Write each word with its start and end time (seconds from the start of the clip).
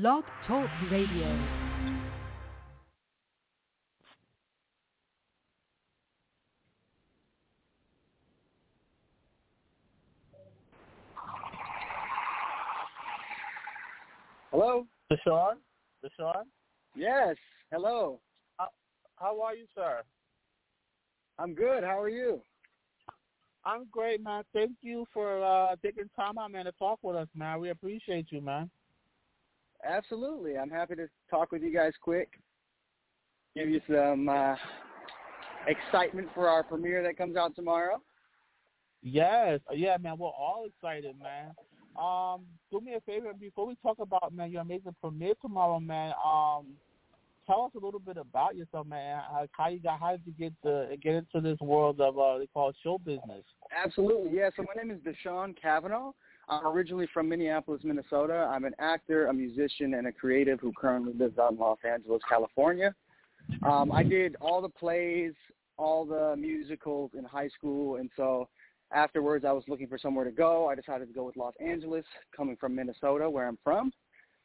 Blog 0.00 0.24
Talk 0.48 0.68
Radio. 0.90 1.38
Hello? 14.50 14.84
DeShawn? 15.12 15.58
DeShawn? 16.04 16.42
Yes. 16.96 17.36
Hello. 17.70 18.18
How 18.58 19.40
are 19.42 19.54
you, 19.54 19.66
sir? 19.76 20.02
I'm 21.38 21.54
good. 21.54 21.84
How 21.84 22.00
are 22.00 22.08
you? 22.08 22.40
I'm 23.64 23.86
great, 23.92 24.24
man. 24.24 24.42
Thank 24.52 24.72
you 24.82 25.06
for 25.14 25.40
uh, 25.44 25.76
taking 25.84 26.10
time 26.16 26.36
out, 26.36 26.50
man, 26.50 26.64
to 26.64 26.72
talk 26.72 26.98
with 27.02 27.14
us, 27.14 27.28
man. 27.36 27.60
We 27.60 27.70
appreciate 27.70 28.26
you, 28.30 28.40
man. 28.40 28.68
Absolutely. 29.86 30.56
I'm 30.56 30.70
happy 30.70 30.94
to 30.96 31.08
talk 31.30 31.52
with 31.52 31.62
you 31.62 31.72
guys 31.72 31.92
quick. 32.00 32.28
Give 33.54 33.68
you 33.68 33.80
some 33.88 34.28
uh, 34.28 34.56
excitement 35.66 36.28
for 36.34 36.48
our 36.48 36.62
premiere 36.62 37.02
that 37.02 37.16
comes 37.16 37.36
out 37.36 37.54
tomorrow. 37.54 38.00
Yes. 39.02 39.60
Yeah, 39.72 39.96
man. 40.00 40.16
We're 40.18 40.28
all 40.28 40.66
excited, 40.66 41.14
man. 41.22 41.52
Um, 41.96 42.46
do 42.72 42.80
me 42.80 42.94
a 42.94 43.00
favor 43.02 43.32
before 43.38 43.66
we 43.66 43.76
talk 43.82 43.98
about 44.00 44.34
man 44.34 44.50
your 44.50 44.62
amazing 44.62 44.96
premiere 45.00 45.34
tomorrow, 45.40 45.78
man. 45.78 46.12
Um, 46.24 46.66
tell 47.46 47.62
us 47.62 47.70
a 47.80 47.84
little 47.84 48.00
bit 48.00 48.16
about 48.16 48.56
yourself, 48.56 48.86
man. 48.86 49.20
How 49.52 49.68
you 49.68 49.78
got? 49.78 50.00
How 50.00 50.12
did 50.12 50.22
you 50.26 50.32
get 50.32 50.52
to 50.64 50.96
get 51.00 51.14
into 51.14 51.40
this 51.40 51.58
world 51.60 52.00
of 52.00 52.18
uh, 52.18 52.38
they 52.38 52.48
call 52.48 52.70
it 52.70 52.76
show 52.82 52.98
business? 52.98 53.44
Absolutely, 53.84 54.36
yeah. 54.36 54.50
So 54.56 54.64
my 54.64 54.82
name 54.82 54.90
is 54.90 55.00
DeShawn 55.02 55.54
Cavanaugh. 55.60 56.12
I'm 56.48 56.66
originally 56.66 57.08
from 57.12 57.28
Minneapolis, 57.28 57.82
Minnesota. 57.84 58.48
I'm 58.50 58.64
an 58.64 58.74
actor, 58.78 59.26
a 59.26 59.34
musician, 59.34 59.94
and 59.94 60.06
a 60.06 60.12
creative 60.12 60.60
who 60.60 60.72
currently 60.72 61.12
lives 61.14 61.38
out 61.38 61.52
in 61.52 61.58
Los 61.58 61.78
Angeles, 61.88 62.22
California. 62.28 62.94
Um, 63.66 63.92
I 63.92 64.02
did 64.02 64.36
all 64.40 64.60
the 64.60 64.68
plays, 64.68 65.32
all 65.76 66.04
the 66.04 66.34
musicals 66.36 67.10
in 67.16 67.24
high 67.24 67.48
school, 67.48 67.96
and 67.96 68.10
so 68.16 68.48
afterwards 68.92 69.44
I 69.44 69.52
was 69.52 69.64
looking 69.68 69.88
for 69.88 69.98
somewhere 69.98 70.24
to 70.24 70.30
go. 70.30 70.68
I 70.68 70.74
decided 70.74 71.08
to 71.08 71.14
go 71.14 71.24
with 71.24 71.36
Los 71.36 71.54
Angeles, 71.60 72.04
coming 72.36 72.56
from 72.56 72.74
Minnesota, 72.74 73.28
where 73.28 73.48
I'm 73.48 73.58
from. 73.64 73.92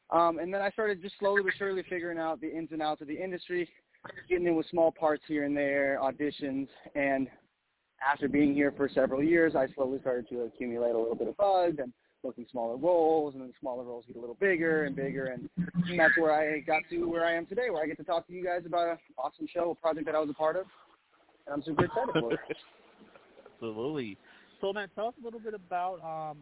Um, 0.09 0.39
and 0.39 0.53
then 0.53 0.61
I 0.61 0.71
started 0.71 1.01
just 1.01 1.19
slowly 1.19 1.43
but 1.43 1.53
surely 1.57 1.83
figuring 1.87 2.17
out 2.17 2.41
the 2.41 2.51
ins 2.51 2.71
and 2.71 2.81
outs 2.81 3.01
of 3.01 3.07
the 3.07 3.21
industry, 3.21 3.69
getting 4.27 4.47
in 4.47 4.55
with 4.55 4.65
small 4.69 4.91
parts 4.91 5.23
here 5.27 5.43
and 5.43 5.55
there, 5.55 5.99
auditions, 6.01 6.67
and 6.95 7.27
after 8.07 8.27
being 8.27 8.53
here 8.53 8.73
for 8.75 8.89
several 8.89 9.23
years, 9.23 9.55
I 9.55 9.67
slowly 9.75 9.99
started 9.99 10.29
to 10.29 10.41
accumulate 10.43 10.91
a 10.91 10.97
little 10.97 11.15
bit 11.15 11.27
of 11.27 11.37
buzz 11.37 11.73
and 11.79 11.91
booking 12.23 12.45
smaller 12.51 12.75
roles, 12.75 13.33
and 13.33 13.43
then 13.43 13.53
smaller 13.59 13.83
roles 13.83 14.05
get 14.07 14.17
a 14.17 14.19
little 14.19 14.37
bigger 14.39 14.85
and 14.85 14.95
bigger, 14.95 15.27
and 15.27 15.49
that's 15.97 16.17
where 16.17 16.33
I 16.33 16.59
got 16.59 16.83
to 16.89 17.05
where 17.05 17.25
I 17.25 17.33
am 17.33 17.45
today, 17.45 17.69
where 17.69 17.83
I 17.83 17.87
get 17.87 17.97
to 17.97 18.03
talk 18.03 18.27
to 18.27 18.33
you 18.33 18.43
guys 18.43 18.63
about 18.65 18.89
an 18.89 18.97
awesome 19.17 19.47
show, 19.53 19.71
a 19.71 19.75
project 19.75 20.05
that 20.05 20.15
I 20.15 20.19
was 20.19 20.29
a 20.29 20.33
part 20.33 20.55
of, 20.55 20.65
and 21.45 21.53
I'm 21.53 21.63
super 21.63 21.85
excited 21.85 22.13
for 22.13 22.33
it. 22.33 22.39
Absolutely. 23.55 24.17
So, 24.61 24.73
man, 24.73 24.89
tell 24.95 25.07
us 25.07 25.13
a 25.21 25.23
little 25.23 25.39
bit 25.39 25.53
about 25.53 25.95
um, 26.03 26.37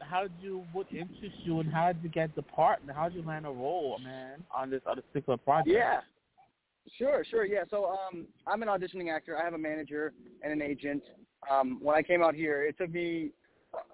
how 0.00 0.22
did 0.22 0.32
you, 0.40 0.64
what 0.72 0.86
interests 0.90 1.38
you, 1.44 1.60
and 1.60 1.72
how 1.72 1.92
did 1.92 2.02
you 2.02 2.10
get 2.10 2.34
the 2.34 2.42
part, 2.42 2.80
and 2.82 2.90
how 2.90 3.08
did 3.08 3.16
you 3.16 3.26
land 3.26 3.46
a 3.46 3.50
role, 3.50 3.98
man, 4.02 4.42
on 4.54 4.70
this 4.70 4.82
on 4.86 4.96
this 4.96 5.04
particular 5.12 5.38
project? 5.38 5.68
Yeah. 5.74 6.00
Sure, 6.98 7.24
sure, 7.28 7.44
yeah. 7.44 7.64
So 7.70 7.86
um, 7.86 8.26
I'm 8.46 8.62
an 8.62 8.68
auditioning 8.68 9.14
actor. 9.14 9.36
I 9.38 9.44
have 9.44 9.54
a 9.54 9.58
manager 9.58 10.12
and 10.42 10.52
an 10.52 10.62
agent. 10.62 11.02
Um, 11.50 11.78
when 11.82 11.96
I 11.96 12.02
came 12.02 12.22
out 12.22 12.34
here, 12.34 12.64
it 12.64 12.76
took 12.78 12.90
me 12.90 13.30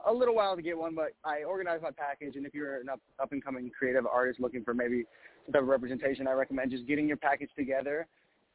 a 0.06 0.12
little 0.12 0.34
while 0.34 0.56
to 0.56 0.62
get 0.62 0.76
one, 0.76 0.94
but 0.94 1.12
I 1.24 1.42
organized 1.42 1.82
my 1.82 1.90
package. 1.90 2.36
And 2.36 2.46
if 2.46 2.54
you're 2.54 2.80
an 2.80 2.88
up, 2.88 3.00
up 3.20 3.32
and 3.32 3.42
coming 3.44 3.70
creative 3.76 4.06
artist 4.06 4.40
looking 4.40 4.62
for 4.64 4.74
maybe 4.74 5.04
some 5.46 5.52
type 5.52 5.62
of 5.62 5.68
representation, 5.68 6.26
I 6.28 6.32
recommend 6.32 6.70
just 6.70 6.86
getting 6.86 7.08
your 7.08 7.16
package 7.16 7.50
together. 7.56 8.06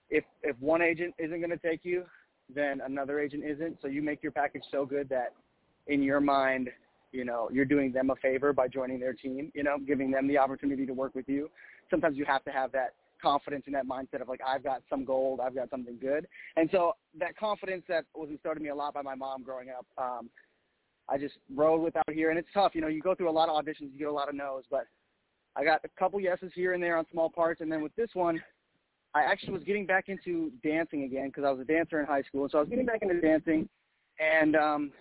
If 0.09 0.23
if 0.41 0.57
one 0.59 0.81
agent 0.81 1.15
isn't 1.17 1.39
going 1.39 1.49
to 1.49 1.57
take 1.57 1.81
you, 1.83 2.05
then 2.53 2.81
another 2.85 3.19
agent 3.19 3.43
isn't. 3.43 3.79
So 3.81 3.87
you 3.87 4.01
make 4.01 4.23
your 4.23 4.31
package 4.31 4.63
so 4.71 4.85
good 4.85 5.09
that 5.09 5.33
in 5.87 6.01
your 6.01 6.21
mind, 6.21 6.69
you 7.11 7.25
know, 7.25 7.49
you're 7.51 7.65
doing 7.65 7.91
them 7.91 8.09
a 8.09 8.15
favor 8.15 8.53
by 8.53 8.67
joining 8.69 8.99
their 8.99 9.13
team. 9.13 9.51
You 9.53 9.63
know, 9.63 9.77
giving 9.85 10.11
them 10.11 10.27
the 10.27 10.37
opportunity 10.37 10.85
to 10.85 10.93
work 10.93 11.13
with 11.13 11.27
you. 11.27 11.49
Sometimes 11.89 12.17
you 12.17 12.25
have 12.25 12.43
to 12.45 12.51
have 12.51 12.71
that 12.71 12.93
confidence 13.21 13.63
in 13.67 13.73
that 13.73 13.87
mindset 13.87 14.21
of 14.21 14.29
like 14.29 14.41
I've 14.45 14.63
got 14.63 14.83
some 14.89 15.05
gold, 15.05 15.39
I've 15.39 15.55
got 15.55 15.69
something 15.69 15.97
good. 15.99 16.27
And 16.55 16.69
so 16.71 16.93
that 17.19 17.37
confidence 17.37 17.83
that 17.87 18.05
was 18.15 18.29
instilled 18.29 18.57
in 18.57 18.63
me 18.63 18.69
a 18.69 18.75
lot 18.75 18.93
by 18.93 19.01
my 19.01 19.15
mom 19.15 19.43
growing 19.43 19.69
up, 19.69 19.85
um, 19.97 20.29
I 21.09 21.17
just 21.17 21.35
rode 21.53 21.81
with 21.81 21.95
out 21.95 22.11
here 22.11 22.29
and 22.29 22.39
it's 22.39 22.49
tough, 22.53 22.73
you 22.75 22.81
know, 22.81 22.87
you 22.87 23.01
go 23.01 23.15
through 23.15 23.29
a 23.29 23.31
lot 23.31 23.49
of 23.49 23.55
auditions, 23.55 23.91
you 23.93 23.99
get 23.99 24.07
a 24.07 24.11
lot 24.11 24.29
of 24.29 24.35
no's, 24.35 24.63
but 24.69 24.85
I 25.55 25.63
got 25.63 25.81
a 25.83 25.89
couple 25.97 26.19
yeses 26.19 26.51
here 26.53 26.73
and 26.73 26.83
there 26.83 26.97
on 26.97 27.05
small 27.11 27.29
parts 27.29 27.61
and 27.61 27.71
then 27.71 27.81
with 27.81 27.95
this 27.95 28.09
one 28.13 28.41
I 29.15 29.21
actually 29.23 29.53
was 29.53 29.63
getting 29.63 29.85
back 29.85 30.09
into 30.09 30.51
dancing 30.63 31.03
again 31.03 31.27
because 31.27 31.43
I 31.43 31.49
was 31.49 31.59
a 31.59 31.65
dancer 31.65 31.99
in 31.99 32.05
high 32.05 32.21
school. 32.23 32.43
and 32.43 32.51
So 32.51 32.59
I 32.59 32.61
was 32.61 32.69
getting 32.69 32.85
back 32.85 33.01
into 33.01 33.19
dancing 33.19 33.67
and 34.19 34.55
um 34.55 34.91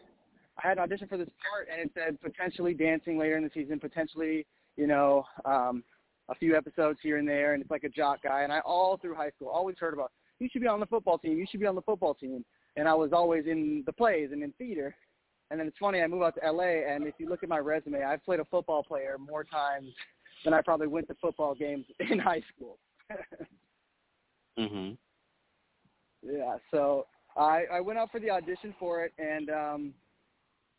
I 0.62 0.68
had 0.68 0.78
an 0.78 0.84
audition 0.84 1.06
for 1.06 1.18
this 1.18 1.28
part 1.50 1.68
and 1.70 1.80
it 1.82 1.90
said 1.94 2.18
potentially 2.22 2.72
dancing 2.72 3.18
later 3.18 3.36
in 3.36 3.44
the 3.44 3.50
season, 3.52 3.78
potentially, 3.78 4.46
you 4.76 4.86
know, 4.86 5.24
um 5.44 5.84
a 6.28 6.34
few 6.34 6.56
episodes 6.56 6.98
here 7.02 7.18
and 7.18 7.28
there, 7.28 7.54
and 7.54 7.62
it's 7.62 7.70
like 7.70 7.84
a 7.84 7.88
jock 7.88 8.22
guy. 8.22 8.42
And 8.42 8.52
I 8.52 8.60
all 8.60 8.96
through 8.96 9.14
high 9.14 9.30
school 9.30 9.48
always 9.48 9.76
heard 9.78 9.94
about 9.94 10.12
you 10.38 10.48
should 10.52 10.62
be 10.62 10.68
on 10.68 10.80
the 10.80 10.86
football 10.86 11.18
team, 11.18 11.38
you 11.38 11.46
should 11.50 11.60
be 11.60 11.66
on 11.66 11.74
the 11.74 11.82
football 11.82 12.14
team. 12.14 12.44
And 12.76 12.86
I 12.86 12.94
was 12.94 13.12
always 13.12 13.46
in 13.46 13.82
the 13.86 13.92
plays 13.92 14.30
and 14.32 14.42
in 14.42 14.52
theater. 14.58 14.94
And 15.50 15.58
then 15.58 15.66
it's 15.66 15.78
funny, 15.78 16.02
I 16.02 16.06
moved 16.06 16.24
out 16.24 16.34
to 16.42 16.52
LA, 16.52 16.92
and 16.92 17.06
if 17.06 17.14
you 17.18 17.28
look 17.28 17.42
at 17.42 17.48
my 17.48 17.58
resume, 17.58 18.02
I've 18.02 18.24
played 18.24 18.40
a 18.40 18.44
football 18.44 18.82
player 18.82 19.16
more 19.18 19.44
times 19.44 19.88
than 20.44 20.52
I 20.52 20.60
probably 20.60 20.88
went 20.88 21.08
to 21.08 21.14
football 21.20 21.54
games 21.54 21.86
in 22.10 22.18
high 22.18 22.42
school. 22.54 22.78
mhm. 24.58 24.96
Yeah, 26.22 26.56
so 26.72 27.06
I 27.36 27.64
I 27.72 27.80
went 27.80 27.98
out 27.98 28.10
for 28.10 28.18
the 28.18 28.30
audition 28.30 28.74
for 28.78 29.04
it, 29.04 29.12
and 29.18 29.50
um 29.50 29.94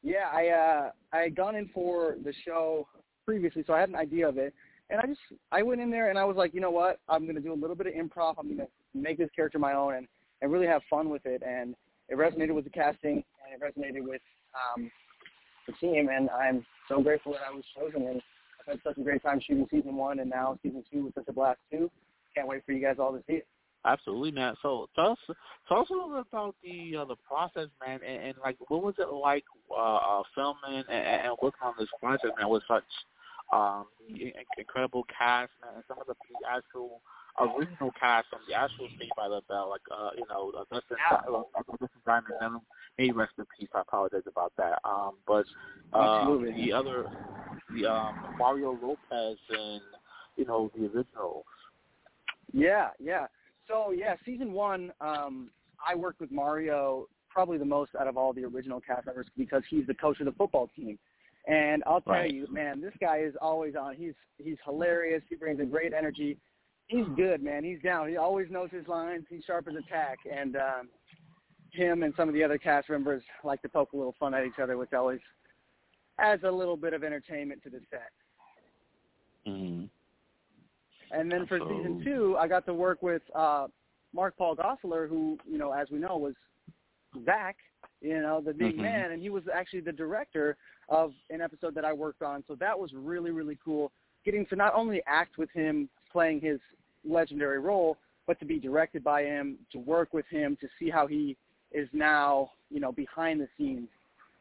yeah, 0.03 0.29
I 0.31 0.47
uh 0.49 0.91
I 1.13 1.19
had 1.19 1.35
gone 1.35 1.55
in 1.55 1.69
for 1.73 2.15
the 2.23 2.33
show 2.45 2.87
previously, 3.25 3.63
so 3.65 3.73
I 3.73 3.79
had 3.79 3.89
an 3.89 3.95
idea 3.95 4.27
of 4.27 4.37
it. 4.37 4.53
And 4.89 5.01
I 5.01 5.05
just 5.05 5.19
I 5.51 5.63
went 5.63 5.81
in 5.81 5.91
there 5.91 6.09
and 6.09 6.17
I 6.17 6.25
was 6.25 6.37
like, 6.37 6.53
you 6.53 6.61
know 6.61 6.71
what? 6.71 6.99
I'm 7.09 7.25
gonna 7.25 7.41
do 7.41 7.53
a 7.53 7.55
little 7.55 7.75
bit 7.75 7.87
of 7.87 7.93
improv. 7.93 8.35
I'm 8.37 8.49
gonna 8.49 8.69
make 8.93 9.17
this 9.17 9.29
character 9.35 9.59
my 9.59 9.73
own 9.73 9.95
and 9.95 10.07
and 10.41 10.51
really 10.51 10.67
have 10.67 10.81
fun 10.89 11.09
with 11.09 11.25
it. 11.25 11.41
And 11.45 11.75
it 12.09 12.17
resonated 12.17 12.53
with 12.53 12.63
the 12.63 12.69
casting 12.69 13.23
and 13.43 13.53
it 13.53 13.61
resonated 13.61 14.07
with 14.07 14.21
um, 14.55 14.89
the 15.67 15.73
team. 15.73 16.09
And 16.09 16.29
I'm 16.29 16.65
so 16.87 17.01
grateful 17.01 17.33
that 17.33 17.41
I 17.49 17.53
was 17.53 17.65
chosen. 17.77 18.07
And 18.07 18.21
I've 18.61 18.73
had 18.73 18.79
such 18.83 18.97
a 18.97 19.03
great 19.03 19.21
time 19.23 19.41
shooting 19.45 19.67
season 19.69 19.95
one 19.95 20.19
and 20.19 20.29
now 20.29 20.57
season 20.63 20.83
two 20.91 21.05
was 21.05 21.13
such 21.15 21.27
a 21.27 21.33
blast 21.33 21.59
too. 21.71 21.91
Can't 22.35 22.47
wait 22.47 22.63
for 22.65 22.71
you 22.71 22.81
guys 22.81 22.95
all 22.99 23.11
to 23.11 23.23
see 23.27 23.33
it. 23.33 23.47
Absolutely, 23.85 24.31
man. 24.31 24.55
So 24.61 24.89
tell 24.95 25.11
us, 25.11 25.17
tell 25.67 25.79
us 25.79 25.89
a 25.89 25.93
little 25.93 26.09
bit 26.09 26.25
about 26.31 26.55
the 26.63 26.97
uh, 26.97 27.05
the 27.05 27.15
process, 27.15 27.69
man, 27.85 27.99
and, 28.05 28.21
and 28.21 28.33
like 28.43 28.57
what 28.67 28.83
was 28.83 28.95
it 28.97 29.07
like 29.13 29.45
uh, 29.71 29.95
uh, 29.95 30.23
filming 30.35 30.83
and, 30.89 30.89
and 30.89 31.37
working 31.41 31.61
on 31.63 31.73
this 31.79 31.87
project, 32.01 32.37
man, 32.37 32.49
with 32.49 32.63
such 32.67 32.83
um, 33.53 33.85
the 34.09 34.33
incredible 34.57 35.05
cast, 35.15 35.51
and 35.73 35.83
some 35.87 35.99
of 35.99 36.07
the, 36.07 36.13
the 36.29 36.47
actual 36.49 37.01
original 37.39 37.91
cast 37.99 38.27
from 38.29 38.39
the 38.47 38.55
actual 38.55 38.87
Saved 38.99 39.11
by 39.15 39.27
the 39.29 39.41
Bell, 39.47 39.69
like 39.69 39.81
uh, 39.91 40.09
you 40.15 40.25
know, 40.29 40.51
uh, 40.57 40.63
Dustin, 40.71 40.97
uh, 41.11 41.41
Dustin 41.79 42.01
Diamond, 42.05 42.33
and 42.41 42.61
may 42.97 43.11
rest 43.11 43.33
in 43.37 43.45
peace. 43.57 43.69
I 43.75 43.81
apologize 43.81 44.23
about 44.27 44.53
that. 44.57 44.79
Um, 44.83 45.13
but 45.25 45.45
uh, 45.93 46.25
the 46.25 46.73
other, 46.73 47.05
the 47.73 47.85
um, 47.85 48.35
Mario 48.37 48.77
Lopez 48.81 49.37
and 49.49 49.81
you 50.35 50.45
know 50.45 50.71
the 50.75 50.85
original. 50.85 51.45
Yeah, 52.53 52.89
yeah. 52.99 53.27
So 53.67 53.91
yeah, 53.91 54.15
season 54.25 54.51
one, 54.53 54.91
um, 55.01 55.51
I 55.87 55.95
worked 55.95 56.21
with 56.21 56.31
Mario 56.31 57.07
probably 57.29 57.57
the 57.57 57.65
most 57.65 57.91
out 57.99 58.07
of 58.07 58.17
all 58.17 58.33
the 58.33 58.43
original 58.45 58.81
cast 58.81 59.05
members 59.05 59.27
because 59.37 59.61
he's 59.69 59.85
the 59.85 59.93
coach 59.93 60.19
of 60.19 60.25
the 60.25 60.31
football 60.31 60.69
team. 60.75 60.97
And 61.47 61.81
I'll 61.87 62.01
tell 62.01 62.13
right. 62.13 62.33
you, 62.33 62.45
man, 62.51 62.81
this 62.81 62.93
guy 62.99 63.19
is 63.19 63.33
always 63.41 63.75
on. 63.75 63.95
He's 63.95 64.13
he's 64.37 64.57
hilarious. 64.65 65.23
He 65.29 65.35
brings 65.35 65.61
a 65.61 65.65
great 65.65 65.93
energy. 65.93 66.37
He's 66.87 67.05
good, 67.15 67.41
man. 67.41 67.63
He's 67.63 67.81
down. 67.81 68.09
He 68.09 68.17
always 68.17 68.49
knows 68.49 68.69
his 68.71 68.87
lines. 68.87 69.25
He's 69.29 69.43
sharp 69.45 69.67
as 69.69 69.75
a 69.75 69.89
tack. 69.89 70.19
And 70.29 70.55
um, 70.55 70.89
him 71.71 72.03
and 72.03 72.13
some 72.17 72.27
of 72.27 72.33
the 72.33 72.43
other 72.43 72.57
cast 72.57 72.89
members 72.89 73.23
like 73.43 73.61
to 73.61 73.69
poke 73.69 73.93
a 73.93 73.97
little 73.97 74.15
fun 74.19 74.33
at 74.33 74.45
each 74.45 74.59
other, 74.61 74.77
which 74.77 74.93
always 74.93 75.19
adds 76.19 76.43
a 76.43 76.51
little 76.51 76.77
bit 76.77 76.93
of 76.93 77.03
entertainment 77.03 77.61
to 77.63 77.69
the 77.69 77.79
set. 77.89 78.11
Mm-hmm. 79.47 79.85
And 81.11 81.31
then 81.31 81.45
for 81.47 81.59
season 81.59 82.01
two, 82.03 82.35
I 82.37 82.47
got 82.47 82.65
to 82.65 82.73
work 82.73 83.01
with 83.01 83.21
uh, 83.33 83.67
Mark 84.13 84.35
Paul 84.37 84.55
Gosselaar, 84.55 85.07
who 85.07 85.37
you 85.49 85.57
know, 85.57 85.71
as 85.71 85.87
we 85.89 85.99
know, 85.99 86.17
was 86.17 86.33
Zack, 87.25 87.55
you 88.01 88.21
know, 88.21 88.41
the 88.41 88.53
big 88.53 88.73
mm-hmm. 88.73 88.83
man, 88.83 89.11
and 89.11 89.21
he 89.21 89.29
was 89.29 89.43
actually 89.53 89.81
the 89.81 89.91
director 89.91 90.57
of 90.89 91.11
an 91.29 91.41
episode 91.41 91.73
that 91.75 91.85
I 91.85 91.93
worked 91.93 92.21
on. 92.21 92.43
So 92.47 92.55
that 92.55 92.77
was 92.77 92.91
really, 92.93 93.31
really 93.31 93.57
cool. 93.63 93.91
Getting 94.23 94.45
to 94.47 94.55
not 94.55 94.73
only 94.75 95.01
act 95.07 95.37
with 95.37 95.49
him 95.51 95.89
playing 96.11 96.41
his 96.41 96.59
legendary 97.05 97.59
role, 97.59 97.97
but 98.25 98.39
to 98.39 98.45
be 98.45 98.59
directed 98.59 99.03
by 99.03 99.23
him, 99.23 99.57
to 99.71 99.79
work 99.79 100.13
with 100.13 100.25
him, 100.29 100.57
to 100.61 100.67
see 100.79 100.89
how 100.89 101.07
he 101.07 101.37
is 101.71 101.87
now, 101.93 102.51
you 102.69 102.79
know, 102.79 102.91
behind 102.91 103.39
the 103.39 103.47
scenes 103.57 103.87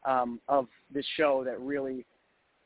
um, 0.05 0.39
of 0.47 0.67
this 0.93 1.05
show 1.15 1.43
that 1.43 1.59
really 1.59 2.05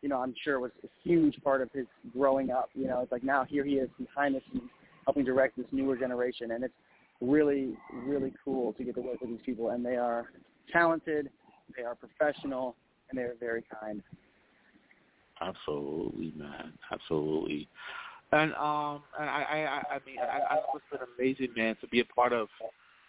you 0.01 0.09
know, 0.09 0.17
I'm 0.17 0.33
sure 0.43 0.59
was 0.59 0.71
a 0.83 0.87
huge 1.03 1.35
part 1.43 1.61
of 1.61 1.71
his 1.71 1.85
growing 2.11 2.49
up. 2.49 2.69
You 2.73 2.87
know, 2.87 3.01
it's 3.01 3.11
like 3.11 3.23
now 3.23 3.45
here 3.45 3.63
he 3.63 3.73
is 3.73 3.89
behind 3.99 4.35
the 4.35 4.41
scenes 4.51 4.69
helping 5.05 5.23
direct 5.23 5.57
this 5.57 5.65
newer 5.71 5.95
generation, 5.95 6.51
and 6.51 6.63
it's 6.63 6.73
really, 7.21 7.77
really 8.05 8.33
cool 8.43 8.73
to 8.73 8.83
get 8.83 8.95
to 8.95 9.01
work 9.01 9.21
with 9.21 9.29
these 9.29 9.39
people. 9.45 9.69
And 9.69 9.85
they 9.85 9.95
are 9.95 10.31
talented, 10.71 11.29
they 11.75 11.83
are 11.83 11.95
professional, 11.95 12.75
and 13.09 13.17
they 13.17 13.23
are 13.23 13.35
very 13.39 13.63
kind. 13.79 14.01
Absolutely, 15.41 16.33
man. 16.37 16.73
Absolutely. 16.91 17.67
And 18.31 18.53
um, 18.53 19.03
and 19.19 19.29
I, 19.29 19.81
I, 19.91 19.95
I 19.95 19.99
mean, 20.05 20.17
I, 20.19 20.53
I 20.53 20.55
know 20.55 20.63
it's 20.75 20.85
been 20.91 21.01
amazing, 21.17 21.53
man, 21.55 21.75
to 21.81 21.87
be 21.87 21.99
a 21.99 22.05
part 22.05 22.31
of 22.31 22.47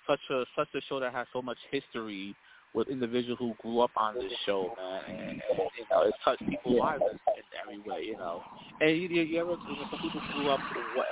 such 0.08 0.20
a 0.30 0.44
such 0.56 0.68
a 0.74 0.80
show 0.88 0.98
that 0.98 1.12
has 1.12 1.26
so 1.32 1.40
much 1.40 1.58
history 1.70 2.34
with 2.74 2.88
individuals 2.88 3.38
who 3.38 3.54
grew 3.62 3.80
up 3.80 3.90
on 3.96 4.14
this 4.14 4.32
show, 4.46 4.74
man, 4.76 5.02
and, 5.08 5.18
and 5.18 5.42
you 5.78 5.84
know, 5.90 6.02
it's 6.02 6.16
touched 6.24 6.42
people's 6.48 6.80
lives 6.80 7.02
in, 7.08 7.18
in 7.36 7.44
every 7.62 7.90
way, 7.90 8.02
you 8.02 8.16
know. 8.16 8.42
And 8.80 8.96
you, 8.96 9.08
you 9.08 9.40
ever, 9.40 9.50
you 9.50 9.76
know, 9.76 9.84
some 9.90 10.00
people 10.00 10.22
grew 10.32 10.48
up 10.48 10.60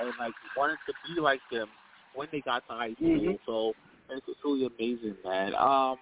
and 0.01 0.11
like 0.19 0.33
wanted 0.57 0.77
to 0.87 0.93
be 1.13 1.21
like 1.21 1.39
them 1.51 1.67
when 2.15 2.27
they 2.31 2.41
got 2.41 2.67
to 2.67 2.73
high 2.73 2.93
school, 2.93 3.07
mm-hmm. 3.07 3.31
so 3.45 3.73
it's, 4.09 4.25
it's 4.27 4.39
really 4.43 4.65
amazing, 4.65 5.15
man. 5.23 5.53
Um, 5.55 5.97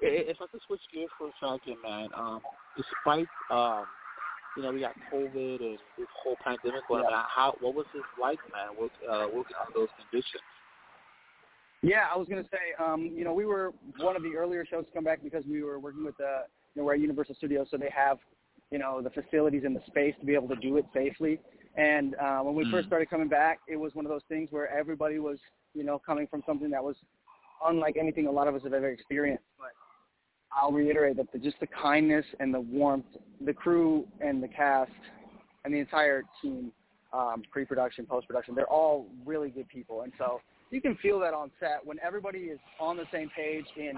if 0.00 0.36
I 0.40 0.46
could 0.46 0.60
switch 0.66 0.80
gears 0.92 1.10
for 1.18 1.28
a 1.28 1.32
second, 1.40 1.76
man, 1.82 2.08
um, 2.16 2.40
despite 2.76 3.28
um, 3.50 3.84
you 4.58 4.64
know, 4.64 4.72
we 4.72 4.80
got 4.80 4.94
COVID 5.12 5.60
and 5.60 5.78
this 5.96 6.08
whole 6.22 6.36
pandemic 6.42 6.86
going 6.88 7.04
yeah. 7.08 7.16
on. 7.16 7.24
How 7.28 7.54
what 7.60 7.74
was 7.74 7.86
this 7.94 8.02
like, 8.20 8.38
man? 8.52 8.76
Work, 8.80 8.90
uh, 9.08 9.26
working 9.32 9.56
on 9.60 9.72
those 9.74 9.88
conditions? 10.00 10.42
Yeah, 11.80 12.10
I 12.12 12.16
was 12.16 12.26
going 12.26 12.42
to 12.42 12.50
say, 12.50 12.82
um, 12.84 13.12
you 13.14 13.22
know, 13.22 13.32
we 13.32 13.46
were 13.46 13.72
one 14.00 14.16
of 14.16 14.22
the 14.24 14.34
earlier 14.36 14.66
shows 14.66 14.84
to 14.86 14.92
come 14.92 15.04
back 15.04 15.22
because 15.22 15.44
we 15.48 15.62
were 15.62 15.78
working 15.78 16.04
with 16.04 16.16
the, 16.16 16.42
you 16.74 16.82
know, 16.82 16.86
we're 16.86 16.94
at 16.94 17.00
Universal 17.00 17.36
Studios, 17.36 17.68
so 17.70 17.76
they 17.76 17.90
have, 17.94 18.18
you 18.72 18.78
know, 18.80 19.00
the 19.00 19.10
facilities 19.10 19.62
and 19.64 19.76
the 19.76 19.82
space 19.86 20.14
to 20.18 20.26
be 20.26 20.34
able 20.34 20.48
to 20.48 20.56
do 20.56 20.76
it 20.76 20.86
safely. 20.92 21.38
And 21.76 22.16
uh, 22.16 22.40
when 22.40 22.56
we 22.56 22.64
mm. 22.64 22.70
first 22.72 22.88
started 22.88 23.08
coming 23.08 23.28
back, 23.28 23.60
it 23.68 23.76
was 23.76 23.94
one 23.94 24.04
of 24.04 24.10
those 24.10 24.24
things 24.28 24.48
where 24.50 24.68
everybody 24.68 25.20
was, 25.20 25.38
you 25.72 25.84
know, 25.84 26.00
coming 26.04 26.26
from 26.26 26.42
something 26.44 26.68
that 26.70 26.82
was 26.82 26.96
unlike 27.66 27.96
anything 27.98 28.26
a 28.26 28.30
lot 28.30 28.48
of 28.48 28.54
us 28.54 28.62
have 28.62 28.72
ever 28.72 28.88
experienced. 28.88 29.44
But 29.58 29.72
I'll 30.52 30.72
reiterate 30.72 31.16
that 31.16 31.30
the, 31.32 31.38
just 31.38 31.58
the 31.60 31.66
kindness 31.66 32.24
and 32.40 32.52
the 32.52 32.60
warmth, 32.60 33.06
the 33.44 33.52
crew 33.52 34.06
and 34.20 34.42
the 34.42 34.48
cast 34.48 34.90
and 35.64 35.72
the 35.72 35.78
entire 35.78 36.22
team, 36.42 36.72
um, 37.12 37.42
pre-production, 37.50 38.06
post-production, 38.06 38.54
they're 38.54 38.66
all 38.66 39.06
really 39.24 39.50
good 39.50 39.68
people. 39.68 40.02
And 40.02 40.12
so 40.18 40.40
you 40.70 40.80
can 40.80 40.96
feel 40.96 41.18
that 41.20 41.34
on 41.34 41.50
set 41.60 41.80
when 41.84 41.98
everybody 42.04 42.38
is 42.38 42.58
on 42.80 42.96
the 42.96 43.04
same 43.12 43.30
page 43.36 43.64
in 43.76 43.94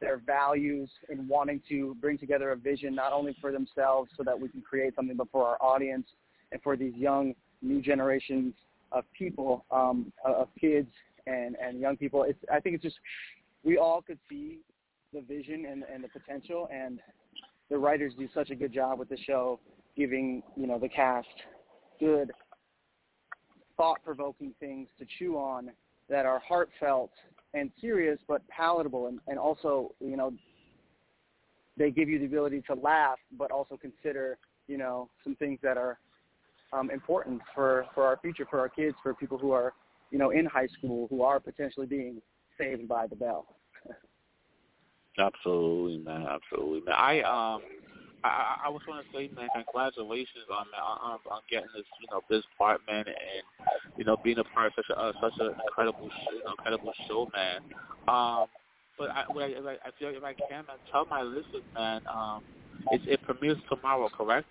their 0.00 0.18
values 0.18 0.90
and 1.08 1.28
wanting 1.28 1.62
to 1.68 1.96
bring 2.00 2.18
together 2.18 2.50
a 2.50 2.56
vision 2.56 2.94
not 2.94 3.12
only 3.12 3.36
for 3.40 3.52
themselves 3.52 4.10
so 4.16 4.22
that 4.24 4.38
we 4.38 4.48
can 4.48 4.60
create 4.60 4.94
something, 4.94 5.16
but 5.16 5.28
for 5.30 5.46
our 5.46 5.56
audience 5.60 6.06
and 6.52 6.60
for 6.62 6.76
these 6.76 6.94
young 6.94 7.34
new 7.62 7.80
generations 7.80 8.52
of 8.92 9.04
people, 9.16 9.64
um, 9.70 10.12
of 10.24 10.48
kids 10.60 10.88
and, 11.26 11.56
and 11.62 11.80
young 11.80 11.96
people. 11.96 12.24
It's, 12.24 12.38
I 12.52 12.60
think 12.60 12.76
it's 12.76 12.84
just 12.84 12.96
we 13.62 13.78
all 13.78 14.02
could 14.02 14.18
see 14.28 14.58
the 15.12 15.20
vision 15.20 15.66
and, 15.70 15.84
and 15.92 16.04
the 16.04 16.08
potential, 16.08 16.68
and 16.72 17.00
the 17.70 17.78
writers 17.78 18.12
do 18.18 18.28
such 18.34 18.50
a 18.50 18.54
good 18.54 18.72
job 18.72 18.98
with 18.98 19.08
the 19.08 19.16
show, 19.16 19.60
giving 19.96 20.42
you 20.56 20.66
know 20.66 20.78
the 20.78 20.88
cast 20.88 21.26
good, 22.00 22.32
thought-provoking 23.76 24.52
things 24.60 24.88
to 24.98 25.06
chew 25.18 25.36
on 25.36 25.70
that 26.08 26.26
are 26.26 26.40
heartfelt 26.46 27.10
and 27.54 27.70
serious, 27.80 28.18
but 28.26 28.46
palatable, 28.48 29.06
and, 29.06 29.20
and 29.28 29.38
also 29.38 29.94
you 30.00 30.16
know 30.16 30.32
they 31.76 31.90
give 31.90 32.08
you 32.08 32.18
the 32.18 32.26
ability 32.26 32.62
to 32.66 32.74
laugh, 32.74 33.18
but 33.38 33.50
also 33.50 33.76
consider 33.76 34.38
you 34.68 34.76
know 34.76 35.08
some 35.22 35.34
things 35.36 35.58
that 35.62 35.76
are 35.76 35.98
um, 36.72 36.90
important 36.90 37.40
for 37.54 37.86
for 37.94 38.04
our 38.04 38.18
future, 38.18 38.46
for 38.50 38.58
our 38.58 38.68
kids, 38.68 38.96
for 39.02 39.14
people 39.14 39.38
who 39.38 39.52
are 39.52 39.72
you 40.14 40.20
know 40.20 40.30
in 40.30 40.46
high 40.46 40.68
school 40.78 41.08
who 41.10 41.22
are 41.22 41.40
potentially 41.40 41.86
being 41.86 42.22
saved 42.56 42.86
by 42.86 43.04
the 43.08 43.16
bell. 43.16 43.56
Absolutely, 45.18 45.98
man. 45.98 46.24
Absolutely, 46.28 46.82
man. 46.86 46.94
I 46.96 47.20
um, 47.22 47.62
I 48.22 48.58
I 48.66 48.68
was 48.68 48.80
want 48.86 49.04
to 49.04 49.12
say, 49.12 49.28
man, 49.34 49.48
congratulations 49.52 50.46
on 50.48 50.66
on 50.80 51.18
on 51.28 51.40
getting 51.50 51.68
this, 51.74 51.84
you 52.00 52.06
know, 52.12 52.20
this 52.30 52.44
part, 52.56 52.80
man, 52.86 53.04
and 53.08 53.68
you 53.98 54.04
know, 54.04 54.16
being 54.22 54.38
a 54.38 54.44
part 54.44 54.68
of 54.68 54.72
such 54.76 54.96
a 54.96 55.00
uh, 55.00 55.12
such 55.20 55.32
an 55.40 55.52
incredible, 55.66 56.08
you 56.32 56.44
know, 56.44 56.52
incredible 56.52 56.92
show, 57.08 57.28
man. 57.34 57.62
Um, 58.06 58.46
but 58.96 59.10
I, 59.10 59.24
what 59.32 59.42
I, 59.42 59.48
I 59.48 59.90
feel 59.98 60.10
like 60.10 60.16
if 60.16 60.22
I 60.22 60.34
can, 60.34 60.64
man, 60.64 60.76
tell 60.92 61.06
my 61.06 61.22
listeners, 61.22 61.64
man, 61.74 62.02
um, 62.06 62.44
it, 62.92 63.00
it 63.08 63.22
premieres 63.22 63.58
tomorrow, 63.68 64.08
correct? 64.16 64.46